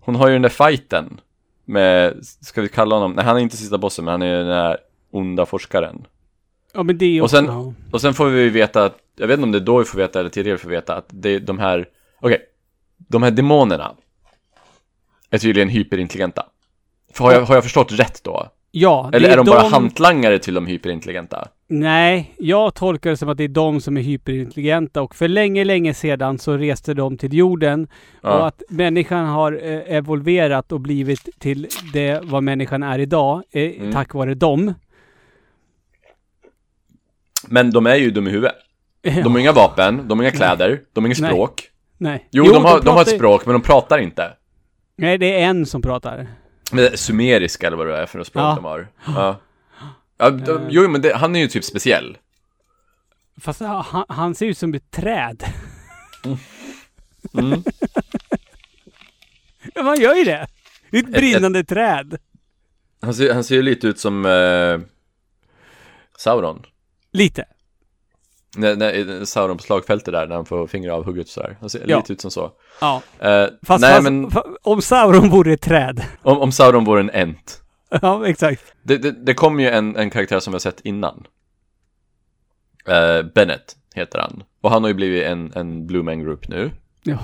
[0.00, 1.20] hon har ju den där fighten
[1.70, 4.46] med, ska vi kalla honom, nej han är inte sista bossen men han är den
[4.46, 4.76] där
[5.10, 6.06] onda forskaren.
[6.74, 7.72] Ja men det är ju Och sen- ja.
[7.92, 9.98] Och sen får vi veta att, jag vet inte om det är då vi får
[9.98, 11.88] veta eller tidigare vi får veta att det är de här,
[12.20, 12.38] okej,
[12.96, 13.92] de här demonerna
[15.30, 16.46] är tydligen hyperintelligenta.
[17.12, 18.48] För har jag, har jag förstått rätt då?
[18.70, 21.48] Ja, Eller är de bara de- hantlangare till de hyperintelligenta?
[21.72, 25.64] Nej, jag tolkar det som att det är de som är hyperintelligenta och för länge,
[25.64, 30.80] länge sedan så reste de till jorden och Ja, att människan har eh, evolverat och
[30.80, 33.92] blivit till det vad människan är idag eh, Mm.
[33.92, 34.74] tack vare dem.
[37.48, 38.54] men de är ju dum i huvudet.
[39.02, 41.30] De har inga vapen, de har inga kläder, de har inget Nej.
[41.30, 41.70] språk.
[41.98, 42.28] Nej.
[42.30, 44.32] Jo, de, har, de har ett språk, men de pratar inte.
[44.96, 46.26] Nej, det är en som pratar.
[46.94, 48.54] Sumeriska eller vad det är för något språk Ja.
[48.54, 48.88] de har.
[49.06, 49.36] Ja.
[50.20, 52.18] Ja, de, jo, men det, han är ju typ speciell.
[53.40, 55.44] Fast han, han ser ut som ett träd.
[57.34, 57.62] Mm.
[59.74, 60.46] Ja, man gör ju det.
[60.90, 62.18] Det är ett brinnande träd.
[63.02, 64.78] Han ser, han ser ju lite ut som eh,
[66.18, 66.62] Sauron.
[67.12, 67.44] Lite.
[68.56, 71.56] När, när, Sauron på slagfältet där, när han får fingrar avhugget sådär.
[71.60, 71.96] Han ser Ja.
[71.96, 72.52] lite ut som så.
[72.80, 73.02] Ja.
[73.18, 74.30] Eh, Fast, nej, fast men
[74.62, 76.02] om Sauron vore ett träd.
[76.22, 77.62] om, om Sauron vore en ent.
[78.02, 78.62] ja, exakt.
[78.82, 81.26] Det, det, det kom ju en, en karaktär som har sett innan.
[82.86, 84.42] Eh, Bennett heter han.
[84.60, 86.70] Och han har ju blivit en, en Blue Man Group nu.
[87.02, 87.18] Ja.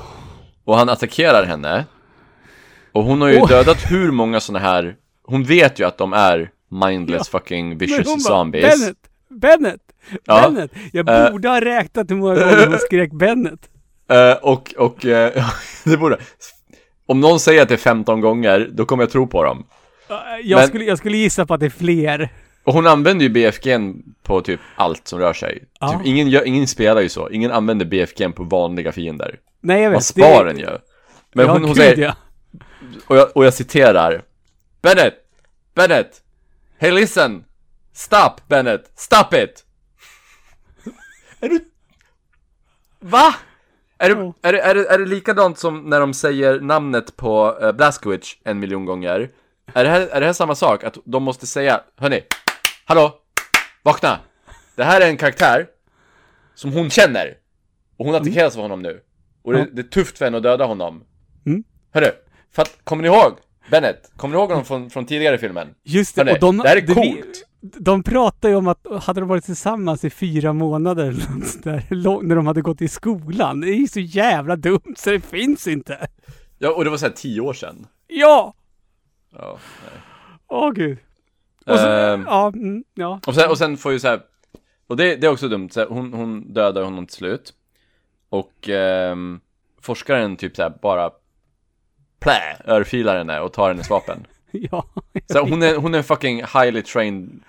[0.64, 1.84] Och han attackerar henne.
[2.92, 3.48] Och hon har ju Åh.
[3.48, 4.96] dödat hur många sådana här...
[5.24, 8.80] Hon vet ju att de är mindless fucking Men vicious hon bara, zombies.
[8.80, 8.96] Bennett!
[9.28, 9.80] Bennett!
[10.24, 10.42] Ja.
[10.50, 10.70] Bennett!
[10.92, 11.30] Jag Eh.
[11.30, 13.68] borde ha räknat hur många gånger hon skrek Bennett.
[14.10, 15.44] Eh, och, och, eh,
[15.84, 16.18] det borde...
[17.06, 19.66] Om någon säger att det är 15 gånger, då kommer jag tro på dem.
[20.09, 22.32] Jag, Men- skulle, jag skulle gissa på att det är fler.
[22.64, 25.64] Och hon använder ju BFG'n på typ allt som rör sig.
[25.80, 25.92] Ja.
[25.92, 27.30] Typ, ingen, gör, ingen spelar ju så.
[27.30, 29.38] Ingen använder BFG'n på vanliga fiender.
[29.61, 29.96] Nej, jag vet.
[29.96, 30.68] Man spar den ju.
[31.32, 32.14] Men ja, hon, hon gud, säger, ja.
[33.07, 34.22] och, jag, och jag citerar.
[34.82, 35.14] Bennett!
[35.74, 36.22] Bennett!
[36.78, 37.44] Hey listen!
[37.92, 38.90] Stop Bennett!
[38.94, 39.64] Stop it!
[41.40, 41.61] är du...
[43.00, 43.34] Va?
[43.98, 47.59] Är det, är, det, är, det, är det likadant som när de säger namnet på
[47.62, 49.30] uh, en miljon gånger?
[49.74, 50.84] Är det, här, är det här samma sak?
[50.84, 52.22] Att de måste säga, hörni,
[52.84, 53.14] hallå,
[53.82, 54.18] vakna!
[54.76, 55.66] Det här är en karaktär
[56.54, 57.34] som hon känner.
[57.96, 59.00] Och hon attackeras av honom nu.
[59.42, 61.04] Och det, det är tufft för henne att döda honom.
[61.46, 61.64] Mm.
[61.94, 62.10] Hörru,
[62.54, 63.32] fatt, kommer ni ihåg?
[63.70, 65.68] Bennett, kommer du ihåg honom från, från tidigare filmen?
[65.84, 67.46] Just det, Hörni, och de, det här är coolt.
[67.60, 71.14] De pratar ju om att hade de varit tillsammans i fyra månader
[71.62, 73.60] där, lång- när de hade gått i skolan.
[73.60, 76.06] Det är ju så jävla dumt så det finns inte.
[76.58, 77.86] Ja, och det var såhär tio år sedan.
[78.06, 78.54] Ja!
[79.39, 80.01] Ja, nej.
[80.49, 80.99] Åh gud.
[81.66, 83.20] Och så, Ehm, ja, mm, ja.
[83.26, 84.20] och, sen, och sen får ju såhär,
[84.87, 87.55] och det, det är också dumt, så här, hon, hon dödar honom till slut.
[88.28, 89.41] Och ehm,
[89.80, 91.11] forskaren typ såhär bara
[92.20, 94.26] plä, örfilar henne och tar hennes vapen.
[94.51, 94.84] ja.
[95.26, 97.41] Så här, hon, är, hon är fucking highly trained.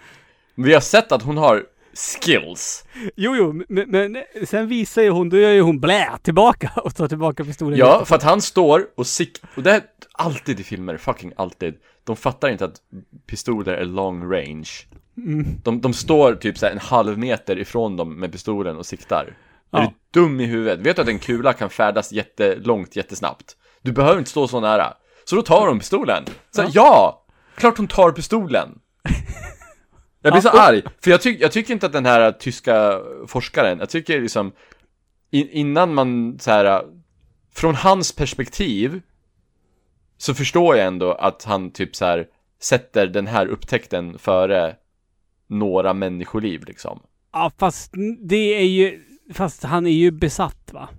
[0.56, 1.66] Vi har sett att hon har
[1.98, 2.86] skills.
[3.16, 6.95] Jo, jo, men, men sen visar ju hon, då gör ju hon blä tillbaka och
[6.95, 7.80] tar tillbaka pistolen.
[7.80, 9.41] Ja, för att han står och sik...
[9.58, 9.82] Och det är
[10.12, 11.76] alltid i filmer, fucking alltid.
[12.04, 12.76] De fattar inte att
[13.28, 14.70] pistoler är long range.
[15.64, 19.38] De, de står typ så här en halv meter ifrån dem med pistolen och siktar.
[19.72, 19.80] Ja.
[19.80, 20.80] Är du dum i huvudet?
[20.80, 23.56] Vet du att en kula kan färdas jättelångt, jättesnabbt?
[23.82, 24.93] Du behöver inte stå så nära.
[25.26, 26.24] Så då tar hon pistolen.
[26.52, 27.24] Så ja, ja
[27.56, 28.80] klart hon tar pistolen.
[30.22, 33.80] Jag blir så arg, för jag, tyck, jag tycker inte att den här tyska forskaren,
[33.80, 34.51] jag tycker liksom
[35.32, 36.84] in, innan man så här
[37.53, 39.01] från hans perspektiv
[40.18, 42.28] så förstår jag ändå att han typ så här
[42.61, 44.76] sätter den här upptäckten före
[45.47, 46.99] några människoliv liksom.
[47.34, 49.03] Ja, fast det är ju,
[49.34, 50.89] fast han är ju besatt va?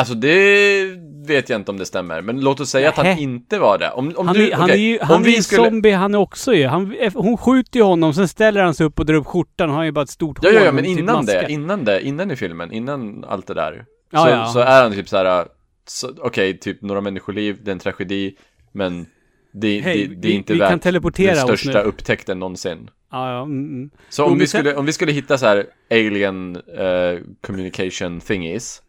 [0.00, 0.96] Alltså det
[1.26, 3.90] vet jag inte om det stämmer, men låt oss säga att han inte var det.
[3.90, 5.62] Om, om Han, du, är, han okej, är ju, om han är vi ju skulle...
[5.64, 6.66] zombie han är också ju.
[6.66, 9.76] Han, hon skjuter ju honom, sen ställer han sig upp och drar upp skjortan och
[9.76, 12.30] har ju bara ett stort Ja, hår ja, ja, men innan det, innan det, innan
[12.30, 13.84] i filmen, innan allt det där.
[14.12, 14.46] Ja, så, ja.
[14.46, 15.46] så är han typ så här,
[15.86, 18.34] så- okej, typ några människoliv, det är en tragedi,
[18.72, 19.06] men
[19.52, 22.90] det, Hej, det, det är vi- inte vi värt teleportera den största upptäckten någonsin.
[23.12, 23.90] Ja, ja, mm, mm.
[24.08, 28.20] Så om men vi, sen- skulle, om vi skulle hitta så här alien eh, communication
[28.20, 28.82] thingies,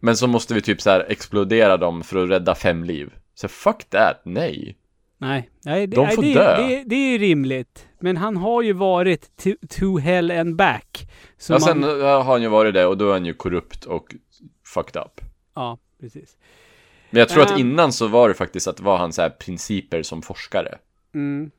[0.00, 3.10] men så måste vi typ så här explodera dem för att rädda fem liv.
[3.34, 4.76] Så fuck that, nej.
[5.18, 6.56] Nej, nej, det, De nej, får det, dö.
[6.56, 7.86] Det, det är ju rimligt.
[8.00, 11.08] Men han har ju varit to, to hell and back.
[11.38, 13.34] Så Ja, sen man, eh, har han ju varit det och då är han ju
[13.34, 14.14] korrupt och
[14.74, 15.20] fucked up.
[15.54, 16.36] ja, precis.
[17.10, 17.58] Men jag tror att Ehm.
[17.58, 20.78] innan så var det faktiskt att det var hans här principer som forskare.
[21.14, 21.50] Mm.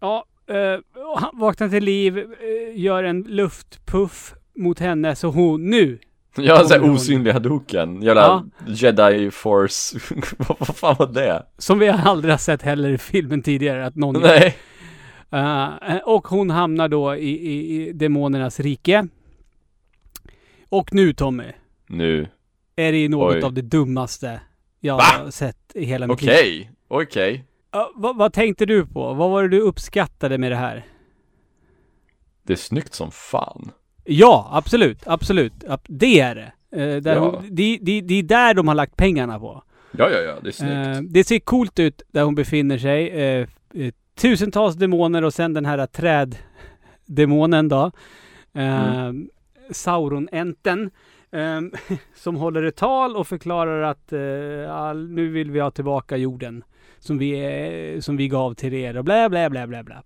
[0.00, 0.80] Ja, eh,
[1.16, 5.98] han vaknar till liv, eh, gör en luftpuff mot henne, så hon nu.
[6.44, 6.96] Ja, såhär Kommer hon.
[6.96, 8.44] osynlig hadoken, jävla Ja.
[8.66, 9.98] jedi force,
[10.58, 11.46] vad fan var det?
[11.58, 14.56] Som vi aldrig har sett heller i filmen tidigare att någon Nej.
[15.30, 19.08] Eh, och hon hamnar då i, i, i demonernas rike.
[20.68, 21.52] Och nu Tommy,
[21.88, 22.28] Nu,
[22.76, 23.42] är det ju något Oj.
[23.42, 24.40] av det dummaste
[24.80, 25.02] jag Va?
[25.02, 26.66] har sett i hela mitt okej, liv.
[26.88, 27.44] okej.
[27.72, 29.14] Ja, vad, vad tänkte du på?
[29.14, 30.84] Vad var det du uppskattade med det här?
[32.42, 33.70] Det är snyggt som fan.
[34.10, 35.64] Ja, absolut, absolut.
[35.64, 36.52] Ab- Det är det.
[36.82, 37.20] Eh, där Ja.
[37.20, 38.00] hon, det, det.
[38.00, 39.62] Det är där de har lagt pengarna på.
[39.90, 40.96] Ja, ja, ja, det är snyggt.
[40.96, 43.08] Eh, det ser coolt ut där hon befinner sig.
[43.08, 47.90] Eh, eh, tusentals demoner och sen den här träddemonen då.
[48.54, 49.28] Mm.
[49.70, 50.90] Sauron-enten.
[51.32, 51.60] eh,
[52.14, 54.12] som håller ett tal och förklarar att
[54.70, 56.64] all, nu vill vi ha tillbaka jorden.
[56.98, 60.02] Som vi, som vi gav till er och bla bla bla bla bla.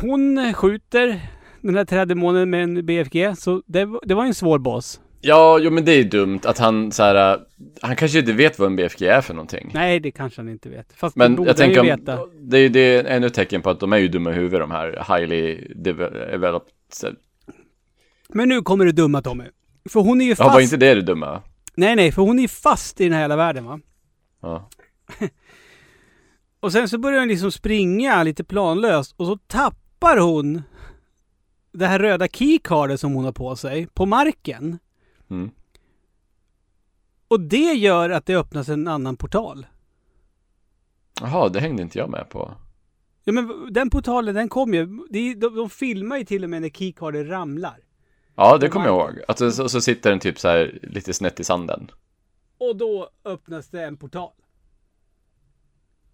[0.00, 1.20] Hon skjuter
[1.62, 3.34] den här träddemonen med en BFG.
[3.38, 5.00] Så det, det var en svår boss.
[5.20, 7.40] Ja, jo men det är dumt att han så här, äh,
[7.82, 9.70] han kanske inte vet vad en BFG är för någonting.
[9.74, 10.92] Nej, det kanske han inte vet.
[10.92, 12.18] Fast Men jag tänker ju om, veta.
[12.40, 14.60] det, är- det är ännu ett tecken på att de är ju dumma i huvudet
[14.60, 16.72] de här highly deve- developed.
[18.28, 19.44] Men nu kommer det dumma Tommy.
[19.88, 20.54] För hon är ju Ja, fast...
[20.54, 21.42] var inte det det dumma?
[21.76, 23.80] Nej, nej, för hon är fast i den här hela världen va.
[24.42, 24.68] Ja.
[26.60, 30.62] Och sen så börjar hon liksom springa lite planlöst och så tappar hon
[31.72, 34.78] det här röda keycardet som hon har på sig på marken.
[35.30, 35.50] Mm.
[37.28, 39.66] Och det gör att det öppnas en annan portal.
[41.20, 42.54] Jaha, det hängde inte jag med på.
[43.24, 46.62] Ja men den portalen den kom ju, de, de, de filmar ju till och med
[46.62, 47.78] när keycardet ramlar.
[48.34, 49.20] Ja, det kommer jag ihåg.
[49.28, 51.90] Att så, så, så sitter den typ så här lite snett i sanden.
[52.58, 54.32] Och då öppnas det en portal.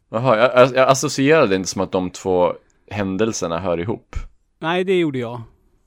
[0.08, 2.54] Jaha, jag, jag, jag associerade inte som att de två
[2.90, 4.16] händelserna hör ihop.
[4.64, 5.42] Nej, det gjorde jag.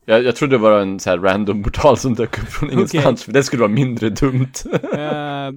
[0.06, 3.24] Jag, jag trodde det var en så här random portal som dök upp från ingenstans,
[3.24, 4.52] för det skulle vara mindre dumt.
[4.94, 5.52] Eh,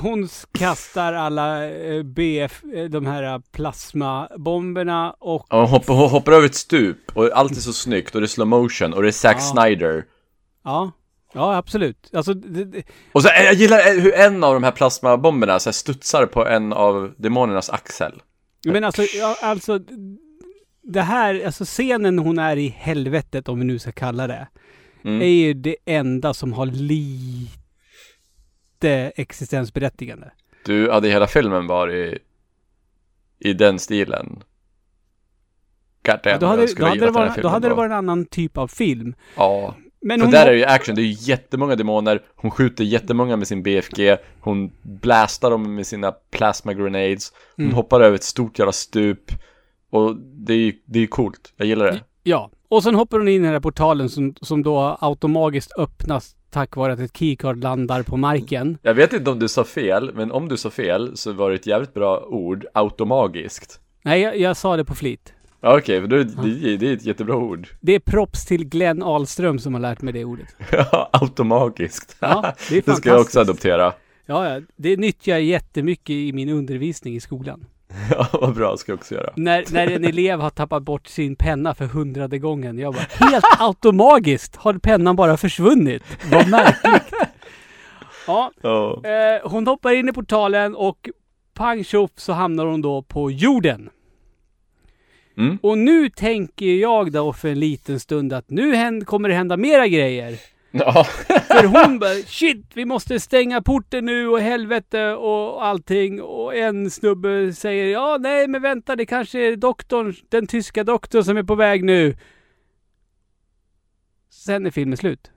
[0.00, 6.32] hon kastar alla eh, BF, eh, de här plasmabomberna och Ja, hon hoppar, hon hoppar
[6.32, 9.08] över ett stup och allt är så snyggt och det är slow motion och det
[9.08, 9.40] är Zack Ja.
[9.40, 10.04] Snyder.
[10.64, 10.92] ja,
[11.32, 12.10] ja absolut.
[12.12, 15.72] Alltså, det, det, Och så, jag gillar hur en av de här plasmabomberna så här
[15.72, 18.12] studsar på en av demonernas axel.
[18.66, 19.78] men alltså, ja, alltså
[20.84, 24.48] det här, alltså scenen hon är i helvetet om vi nu ska kalla det,
[25.04, 25.22] Mm.
[25.22, 27.52] är ju det enda som har lite
[29.16, 30.30] existensberättigande.
[30.64, 32.22] Du, hade hela filmen varit
[33.38, 34.42] i den stilen?
[36.06, 37.96] God damn, då hade, jag då skulle hade, det varit, då hade det varit en
[37.96, 39.14] annan typ av film.
[39.36, 42.84] Ja, Men för där är det ju action, det är ju jättemånga demoner, hon skjuter
[42.84, 47.74] jättemånga med sin BFG, hon blastar dem med sina plasma grenades, hon Mm.
[47.76, 49.30] hoppar över ett stort jävla stup,
[49.90, 52.00] och det är ju det är coolt, jag gillar det.
[52.22, 56.36] Ja, och sen hoppar hon in i den här portalen som, som då automatiskt öppnas
[56.50, 58.78] tack vare att ett keycard landar på marken.
[58.82, 61.56] Jag vet inte om du sa fel, men om du sa fel så var det
[61.56, 63.80] ett jävligt bra ord, automagiskt.
[64.02, 65.34] Nej, jag, jag sa det på flit.
[65.60, 67.68] Okej, för då är det, det är ett jättebra ord.
[67.80, 70.56] Det är props till Glenn Ahlström som har lärt mig det ordet.
[70.72, 72.16] Ja, automagiskt.
[72.20, 73.92] Ja, det är det ska jag också adoptera.
[74.26, 77.64] Ja, ja, det nyttjar jag jättemycket i min undervisning i skolan.
[78.10, 79.32] Ja, vad bra, ska jag också göra.
[79.36, 82.78] När, när en elev har tappat bort sin penna för hundrade gången.
[82.78, 86.02] Jag bara, helt automagiskt har pennan bara försvunnit.
[86.32, 87.12] Vad märkligt.
[88.26, 89.02] Ja, Ja.
[89.04, 91.08] eh, hon hoppar in i portalen och
[91.54, 93.90] pang tjoff så hamnar hon då på jorden.
[95.36, 95.58] Mm.
[95.62, 99.56] Och nu tänker jag då för en liten stund att nu händer, kommer det hända
[99.56, 100.38] mera grejer.
[100.76, 101.04] Ja.
[101.48, 106.22] För hon bara shit, vi måste stänga porten nu och helvete och allting.
[106.22, 111.24] Och en snubbe säger ja, nej men vänta, det kanske är doktorn, den tyska doktorn
[111.24, 112.16] som är på väg nu.
[114.30, 115.30] Sen är filmen slut.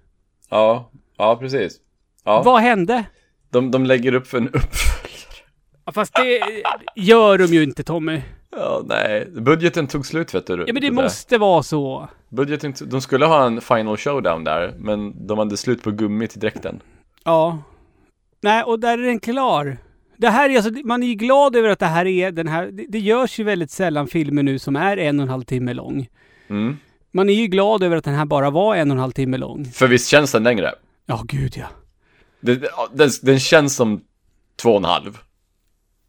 [0.50, 1.78] Ja, ja precis.
[2.24, 3.06] Ja, Vad hände?
[3.50, 5.50] de, de lägger upp för en uppföljare.
[5.86, 6.64] Ja, Fast det
[6.96, 8.22] gör de ju inte Tommy.
[8.60, 9.28] Ja, nej.
[9.32, 10.54] Budgeten tog slut vet du.
[10.54, 10.92] Ja men det där.
[10.92, 12.08] måste vara så.
[12.30, 16.40] Budgeten, de skulle ha en final showdown där, men de hade slut på gummi till
[16.40, 16.80] dräkten.
[17.24, 17.58] Ja.
[18.42, 19.78] Nej, och där är den klar.
[20.18, 22.66] Det här är alltså, man är ju glad över att det här är den här,
[22.72, 25.74] det, det görs ju väldigt sällan filmer nu som är en och en halv timme
[25.74, 26.08] lång.
[26.48, 26.78] Mm.
[27.12, 29.38] Man är ju glad över att den här bara var en och en halv timme
[29.38, 29.66] lång.
[29.66, 30.72] För visst känns den längre?
[31.06, 31.66] Ja, gud ja.
[32.40, 34.02] Det, det- ja, den, den känns som
[34.62, 35.18] två och en halv.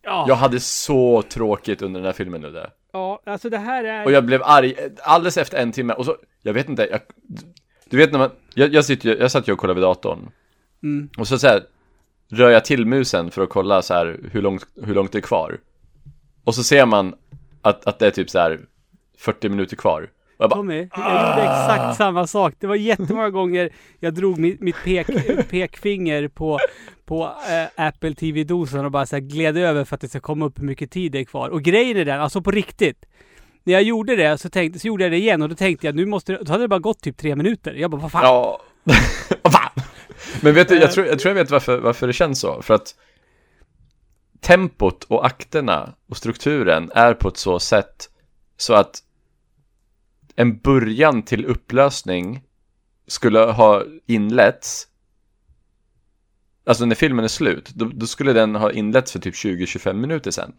[0.03, 2.71] Ja, Jag hade så tråkigt under den här filmen nu det.
[2.93, 4.05] ja alltså det här är...
[4.05, 7.01] Och jag blev arg alldeles efter en timme och så, jag vet inte, jag,
[7.91, 10.31] du vet när man, jag, jag, sitter, jag satt ju och kollade vid datorn.
[10.83, 11.09] Mm.
[11.19, 11.63] Och så, så här,
[12.29, 15.23] rör jag till musen för att kolla så här hur långt, hur långt det är
[15.23, 15.59] kvar.
[16.45, 17.15] Och så ser man
[17.63, 18.61] att, att det är typ så här
[19.19, 20.11] 40 minuter kvar.
[20.39, 22.55] Jag bara, Tommy, jag gjorde exakt samma sak.
[22.59, 23.71] Det var jättemånga gånger
[24.01, 25.07] jag drog mitt, mitt pek,
[25.51, 26.59] pekfinger på,
[27.07, 30.47] på eh, Apple TV-dosan och bara så här gled över för att det ska komma
[30.47, 31.49] upp hur mycket tid det är kvar.
[31.49, 33.05] Och grejen är den, alltså på riktigt.
[33.65, 35.95] När jag gjorde det så, tänkte, så gjorde jag det igen och då tänkte jag
[35.95, 37.75] nu måste det, då hade det bara gått typ tre minuter.
[37.75, 38.25] Jag bara, vad fan?
[38.25, 38.61] ja.
[39.43, 39.85] Vad fan?
[40.41, 42.63] Men vet du, jag tror jag, tror jag vet varför, varför det känns så.
[42.63, 42.95] För att
[44.41, 48.11] tempot och akterna och strukturen är på ett så sätt
[48.57, 49.03] så att
[50.41, 52.43] en början till upplösning
[53.07, 54.89] skulle ha inletts
[56.65, 60.31] Alltså när filmen är slut, då, då skulle den ha inletts för typ 20-25 minuter
[60.31, 60.53] sen.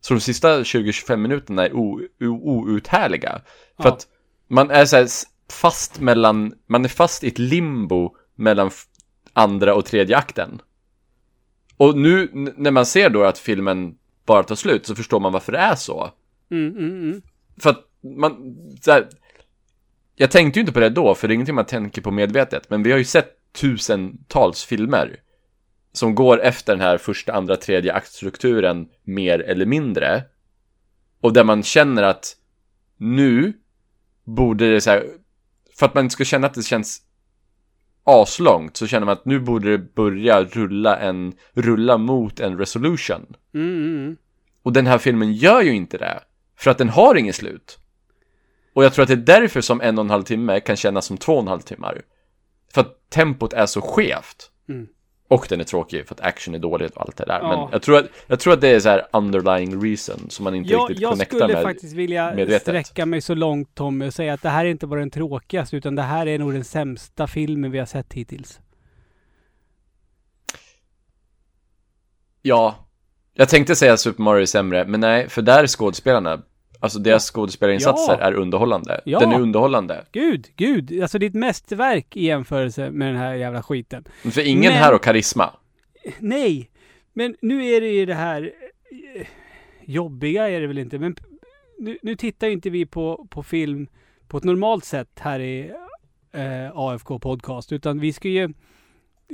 [0.00, 1.72] Så de sista 20-25 minuterna är
[2.20, 3.40] outhärdliga.
[3.76, 3.92] För Ja.
[3.94, 4.06] att
[4.48, 8.70] man är så fast mellan, man är fast i ett limbo mellan
[9.32, 10.60] andra och tredje akten.
[11.76, 15.52] Och nu när man ser då att filmen bara tar slut så förstår man varför
[15.52, 16.10] det är så.
[16.50, 17.22] Mm, mm, mm.
[17.60, 19.08] För att man, så här,
[20.14, 22.70] jag tänkte ju inte på det då, för det är ingenting man tänker på medvetet,
[22.70, 25.16] men vi har ju sett tusentals filmer
[25.92, 30.24] som går efter den här första, andra, tredje aktstrukturen mer eller mindre.
[31.20, 32.36] Och där man känner att
[32.96, 33.52] nu
[34.24, 35.06] borde det så här,
[35.78, 37.02] för att man inte ska känna att det känns
[38.04, 43.36] aslångt så känner man att nu borde det börja rulla en, rulla mot en resolution.
[43.54, 44.16] Mm, mm, mm.
[44.62, 46.20] Och den här filmen gör ju inte det.
[46.56, 47.78] För att den har inget slut.
[48.78, 51.06] Och jag tror att det är därför som en och en halv timme kan kännas
[51.06, 52.02] som två och en halv timmar.
[52.74, 54.50] För att tempot är så skevt.
[54.68, 54.86] Mm.
[55.28, 57.38] Och den är tråkig för att action är dåligt och allt det där.
[57.40, 57.48] Ja.
[57.48, 60.54] Men jag tror, att, jag tror att det är så här underlying reason som man
[60.54, 61.62] inte Jag, riktigt jag connectar skulle med.
[61.62, 62.62] faktiskt vilja medvetet.
[62.62, 65.76] sträcka mig så långt Tommy och säga att det här är inte bara den tråkigaste
[65.76, 68.60] utan det här är nog den sämsta filmen vi har sett hittills.
[72.42, 72.88] Ja.
[73.34, 76.42] Jag tänkte säga Super Mario är sämre, men nej, för där är skådespelarna,
[76.80, 78.26] alltså deras skådespelarinsatser Ja.
[78.26, 79.00] är underhållande.
[79.04, 79.18] Ja.
[79.18, 80.04] Den är underhållande.
[80.12, 84.04] Gud, gud, alltså det är ett mästerverk i jämförelse med den här jävla skiten.
[84.32, 85.50] För ingen Men- här har karisma.
[86.18, 86.70] Nej,
[87.12, 88.52] men nu är det ju det här
[89.16, 89.26] eh,
[89.84, 91.16] jobbiga är det väl inte, men
[91.78, 93.88] nu, nu tittar ju inte vi på, på film
[94.28, 95.70] på ett normalt sätt här i
[96.32, 98.48] eh, AFK Podcast, utan vi ska ju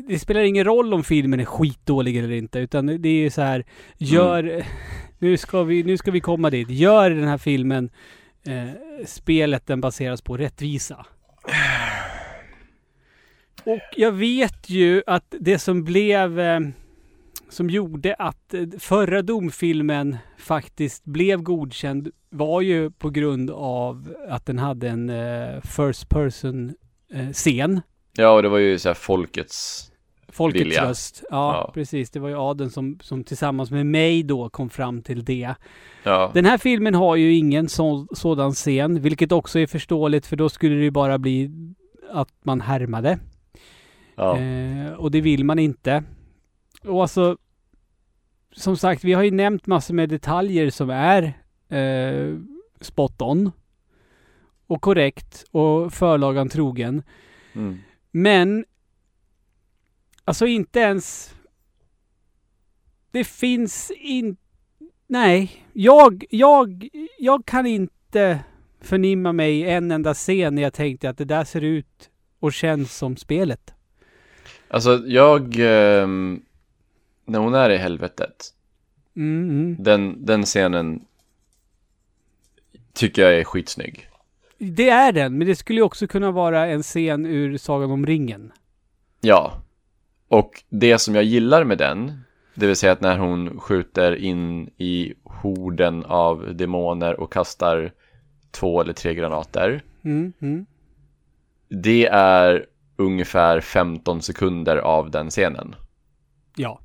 [0.08, 3.42] det spelar ingen roll om filmen är skitdålig eller inte, utan det är ju så
[3.42, 3.64] här,
[3.98, 4.64] gör,
[5.24, 7.90] nu, ska vi, nu ska vi komma dit, gör den här filmen
[8.46, 8.68] eh,
[9.06, 11.06] spelet den baseras på rättvisa.
[13.64, 16.60] Och jag vet ju att det som blev eh,
[17.48, 24.46] som gjorde att eh, förra domfilmen faktiskt blev godkänd var ju på grund av att
[24.46, 26.74] den hade en eh, first person
[27.12, 27.80] eh, scen.
[28.16, 29.90] Ja, och det var ju så här folkets...
[30.34, 30.88] Folkets Vilja.
[30.88, 31.24] röst.
[31.30, 31.70] Ja, Ja.
[31.74, 32.10] precis.
[32.10, 35.54] Det var ju adeln som, som tillsammans med mig då kom fram till det.
[36.02, 40.36] Ja, Den här filmen har ju ingen så, sådan scen, vilket också är förståeligt för
[40.36, 41.50] då skulle det ju bara bli
[42.10, 43.18] att man härmade.
[44.16, 44.38] ja.
[44.38, 46.02] Eh, och det vill man inte.
[46.84, 47.36] Och alltså,
[48.52, 51.22] som sagt, vi har ju nämnt massor med detaljer som är
[51.68, 52.38] eh,
[52.80, 53.50] spot on
[54.66, 57.02] och korrekt och förlagan trogen.
[57.54, 57.78] Mm.
[58.10, 58.64] Men
[60.24, 61.34] alltså inte ens
[63.10, 64.36] det finns in...
[65.06, 68.40] Nej, jag, jag, jag kan inte
[68.80, 72.10] förnimma mig en enda scen när jag tänkte att det där ser ut
[72.40, 73.74] och känns som spelet.
[74.68, 75.54] Alltså, jag...
[75.58, 76.42] ehm,
[77.24, 78.50] när hon är i helvetet,
[79.16, 79.76] Mm, mm.
[79.78, 81.04] den, den scenen
[82.92, 84.08] tycker jag är skitsnygg.
[84.58, 88.06] Det är den, men det skulle ju också kunna vara en scen ur Sagan om
[88.06, 88.52] ringen.
[89.20, 89.62] Ja.
[90.34, 92.20] Och det som jag gillar med den,
[92.54, 97.92] det vill säga att när hon skjuter in i horden av demoner och kastar
[98.50, 100.66] två eller tre granater, Mm, mm.
[101.68, 102.66] det är
[102.96, 105.74] ungefär 15 sekunder av den scenen.
[106.56, 106.80] Ja.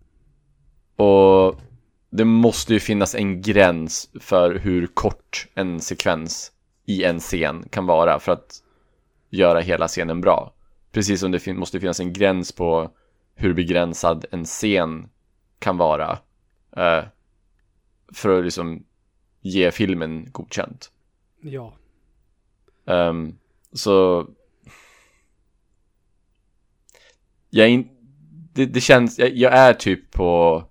[0.95, 1.59] Och
[2.09, 6.51] det måste ju finnas en gräns för hur kort en sekvens
[6.85, 8.63] i en scen kan vara för att
[9.29, 10.53] göra hela scenen bra.
[10.91, 12.91] Precis som det fin- måste finnas en gräns på
[13.39, 15.09] hur begränsad en scen
[15.59, 16.19] kan vara
[16.77, 17.03] eh,
[18.13, 18.83] för att liksom
[19.41, 20.91] ge filmen godkänt.
[21.41, 21.73] Ja.
[22.85, 23.37] Ehm,
[23.73, 24.27] så
[27.49, 27.89] jag in,
[28.53, 30.63] det, det känns, jag, jag är typ på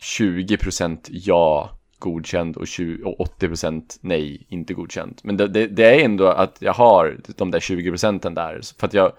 [0.00, 5.20] 20% ja godkänd och, 20, och 80% nej inte godkänd.
[5.24, 8.94] Men det, det, det är ändå att jag har de där 20% där för att
[8.94, 9.12] jag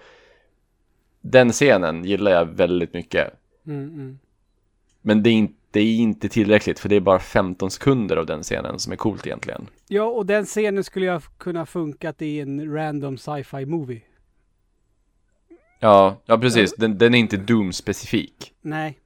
[1.24, 3.34] den scenen gillar jag väldigt mycket.
[3.67, 4.19] Mm, mm.
[5.01, 8.26] Men det är, inte, det är inte tillräckligt för det är bara 15 sekunder av
[8.26, 9.67] den scenen som är coolt egentligen.
[9.88, 14.01] Ja, och den scenen skulle jag kunna funkat i en random sci-fi movie.
[15.80, 16.76] Ja, ja precis.
[16.76, 18.53] Den, den är inte Doom-specifik.
[18.61, 18.99] Nej.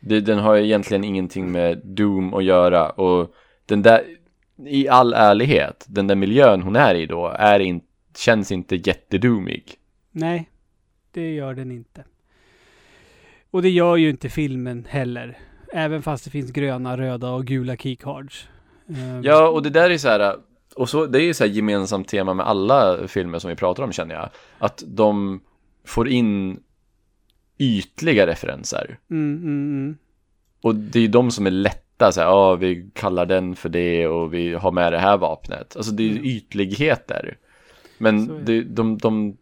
[0.00, 3.34] Det, den har egentligen ingenting med Doom att göra och
[3.66, 4.04] den där,
[4.66, 7.80] i all ärlighet, den där miljön hon är i då är in,
[8.16, 9.74] känns inte jättedoomig.
[10.12, 10.49] Nej,
[11.12, 12.04] det gör den inte.
[13.50, 15.38] Och det gör ju inte filmen heller.
[15.72, 18.48] Även fast det finns gröna, röda och gula keycards.
[18.88, 20.36] Ehm, Ja, och det där är så här,
[20.76, 23.82] och så, det är ju så här gemensamt tema med alla filmer som vi pratar
[23.82, 24.28] om känner jag.
[24.58, 25.40] Att de
[25.84, 26.60] får in
[27.58, 28.98] ytliga referenser.
[29.10, 29.96] Mm, mm, mm.
[30.62, 33.68] Och det är ju de som är lätta, så här, ja, vi kallar den för
[33.68, 35.76] det och vi har med det här vapnet.
[35.76, 36.24] Alltså det är Mm.
[36.24, 37.36] ytligheter.
[37.98, 39.36] Men det, de, de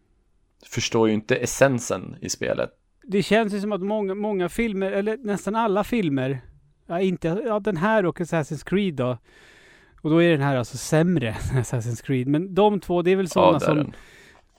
[0.67, 2.71] förstår ju inte essensen i spelet.
[3.03, 6.41] Det känns ju som att många, många filmer, eller nästan alla filmer,
[6.87, 9.19] ja, inte, ja den här och Assassin's Creed då.
[10.03, 12.27] Och då är den här alltså sämre än Assassin's Creed.
[12.29, 13.93] Men de två, det är väl Ja, sådana är som, den.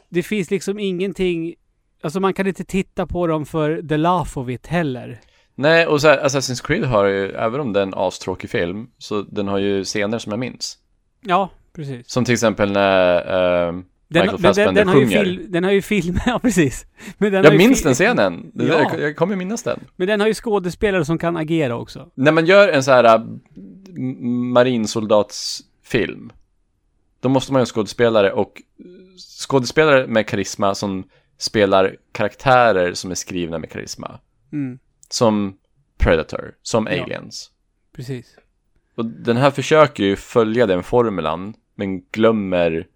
[0.09, 1.55] det finns liksom ingenting,
[2.01, 5.19] alltså man kan inte titta på dem för the laugh of it heller.
[5.55, 8.87] Nej, och så här, Assassin's Creed har ju, även om det är en astråkig film,
[8.97, 10.77] så den har ju scener som jag minns.
[11.21, 12.09] Ja, precis.
[12.09, 13.73] Som till exempel när eh,
[14.11, 15.23] Den, Michael men den, Fassbender den, har ju sjunger.
[15.23, 16.85] fil, den har ju film, ja precis.
[17.17, 18.51] Men den Jag minns den scenen.
[18.55, 18.63] Ja.
[18.65, 19.79] Jag, jag kommer minnas den.
[19.95, 22.11] Men den har ju skådespelare som kan agera också.
[22.15, 23.21] När man gör en så här äh,
[24.99, 26.31] marinsoldatsfilm,
[27.19, 28.61] då måste man ju ha skådespelare och
[29.47, 31.03] skådespelare med karisma som
[31.37, 34.19] spelar karaktärer som är skrivna med karisma.
[34.51, 34.79] Mm,
[35.09, 35.57] Som
[35.97, 37.03] Predator, som Ja.
[37.03, 37.51] Aliens.
[37.95, 38.35] precis.
[38.95, 42.87] Och den här försöker ju följa den formulan, men glömmer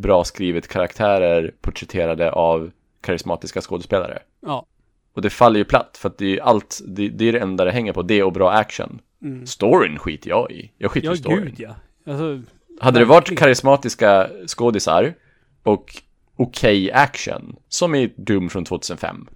[0.00, 2.70] bra skrivet karaktärer porträtterade av
[3.00, 4.18] karismatiska skådespelare.
[4.40, 4.66] Ja.
[5.14, 7.64] Och det faller ju platt, för att det är allt, det, det är det enda
[7.64, 9.00] det hänger på, det och bra action.
[9.22, 9.46] Mm.
[9.46, 10.72] Storyn skiter jag i.
[10.78, 11.44] Jag skiter Ja, i storyn.
[11.44, 11.74] gud ja.
[12.12, 12.42] Alltså,
[12.80, 15.14] Hade det varit karismatiska skådisar
[15.62, 16.02] och
[16.36, 19.26] okej action, som i Doom från 2005,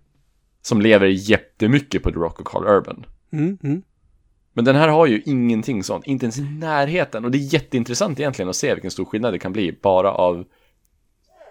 [0.62, 3.06] som lever jättemycket på The Rock och Carl Urban.
[3.32, 3.82] mm, mm.
[4.52, 7.24] Men den här har ju ingenting sånt, inte ens i närheten.
[7.24, 10.44] Och det är jätteintressant egentligen att se vilken stor skillnad det kan bli bara av,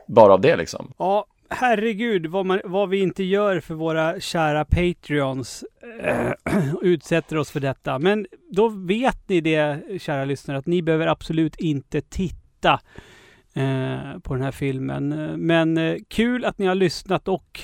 [0.07, 0.93] bara av det liksom.
[0.97, 5.63] Ja, herregud vad, man, vad vi inte gör för våra kära Patreons.
[6.03, 6.31] Äh,
[6.81, 7.99] utsätter oss för detta.
[7.99, 12.79] Men då vet ni det, kära lyssnare, att ni behöver absolut inte titta
[13.53, 15.09] eh, på den här filmen.
[15.37, 17.59] Men eh, kul att ni har lyssnat och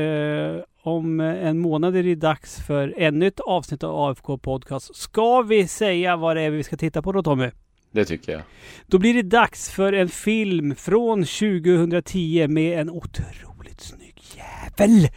[0.00, 4.96] eh, om eh, en månad är det dags för ännu ett avsnitt av AFK Podcast.
[4.96, 7.50] Ska vi säga vad det är vi ska titta på då Tommy?
[7.92, 8.42] Det tycker jag.
[8.86, 15.08] Då blir det dags för en film från 2010 med en otroligt snygg jävel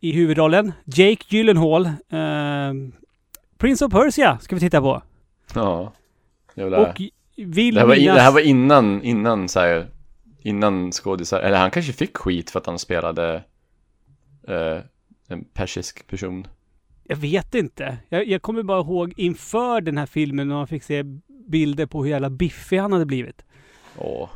[0.00, 0.72] i huvudrollen.
[0.84, 1.86] Jake Gyllenhaal.
[1.86, 2.72] Eh,
[3.58, 5.02] Prince of Persia ska vi titta på.
[5.54, 5.92] Ja.
[6.56, 7.00] Och
[7.36, 9.86] vill det, här var in, det här var innan, innan så här,
[10.42, 13.44] innan skådisar, eller han kanske fick skit för att han spelade
[14.48, 14.78] eh,
[15.28, 16.46] en persisk person.
[17.04, 17.98] Jag vet inte.
[18.08, 21.02] Jag, jag kommer bara ihåg inför den här filmen när man fick se
[21.48, 23.44] bilder på hur jävla biffig han hade blivit.
[23.98, 24.30] Åh.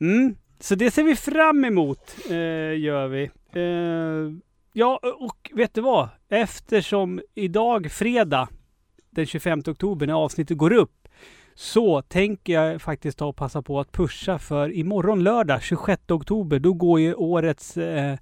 [0.00, 0.36] Mm.
[0.60, 3.30] Så det ser vi fram emot, eh, gör vi.
[3.52, 6.08] Eh, ja, och vet du vad?
[6.28, 8.48] Eftersom idag, fredag,
[9.10, 11.08] den 25 oktober, när avsnittet går upp,
[11.54, 16.58] så tänker jag faktiskt ta och passa på att pusha för imorgon lördag, 26 oktober,
[16.58, 18.16] då går ju årets eh,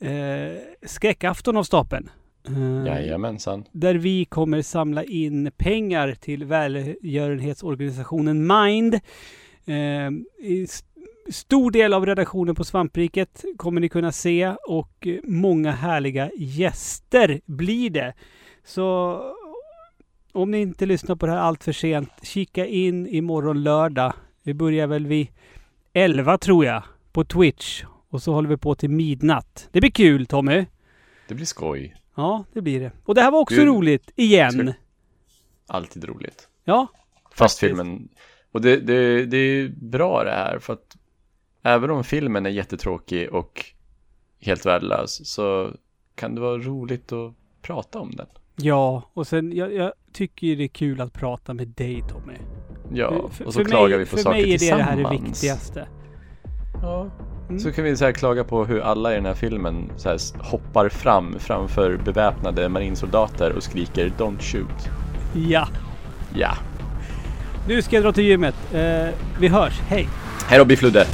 [0.00, 2.10] eh, skräckafton av stapeln.
[2.48, 3.64] Eh, Jajamensan.
[3.72, 8.94] där vi kommer samla in pengar till välgörenhetsorganisationen Mind.
[9.66, 10.10] Eh,
[10.48, 10.84] i s-
[11.30, 17.90] stor del av redaktionen på Svampriket kommer ni kunna se och många härliga gäster blir
[17.90, 18.14] det.
[18.64, 19.20] Så
[20.32, 24.12] om ni inte lyssnar på det här allt för sent, kika in imorgon lördag.
[24.42, 25.28] Vi börjar väl vid
[25.92, 26.82] 11 tror jag,
[27.12, 27.84] på Twitch.
[28.16, 29.68] Och så håller vi på till midnatt.
[29.72, 30.66] Det blir kul Tommy.
[31.28, 31.96] Det blir skoj.
[32.14, 32.92] Ja, det blir det.
[33.04, 34.52] Och det här var också Du- roligt, igen.
[34.52, 34.72] Ska-
[35.66, 36.48] Alltid roligt.
[36.64, 36.86] Ja,
[37.24, 37.58] Fast Faktiskt.
[37.60, 38.08] filmen,
[38.52, 40.96] och det, det, det är bra det här för att
[41.62, 43.64] även om filmen är jättetråkig och
[44.40, 45.70] helt värdelös så
[46.14, 48.26] kan det vara roligt att prata om den.
[48.56, 49.10] ja.
[49.14, 52.34] Och sen, jag, jag tycker det är kul att prata med dig Tommy.
[52.92, 54.86] Ja, För- och så för klagar mig, vi på för saker mig är det tillsammans.
[54.96, 55.88] det här det viktigaste.
[56.82, 57.10] Ja.
[57.48, 57.60] Mm.
[57.60, 60.18] Så kan vi så här klaga på hur alla i den här filmen så här
[60.38, 64.88] hoppar fram framför beväpnade marinsoldater och skriker Don't shoot.
[65.34, 65.68] Ja.
[66.34, 66.56] Ja.
[67.68, 68.54] Nu ska jag dra till gymmet.
[68.74, 69.08] Eh,
[69.40, 69.80] vi hörs.
[69.88, 70.08] Hej!
[70.48, 71.06] Hej då Biffludde!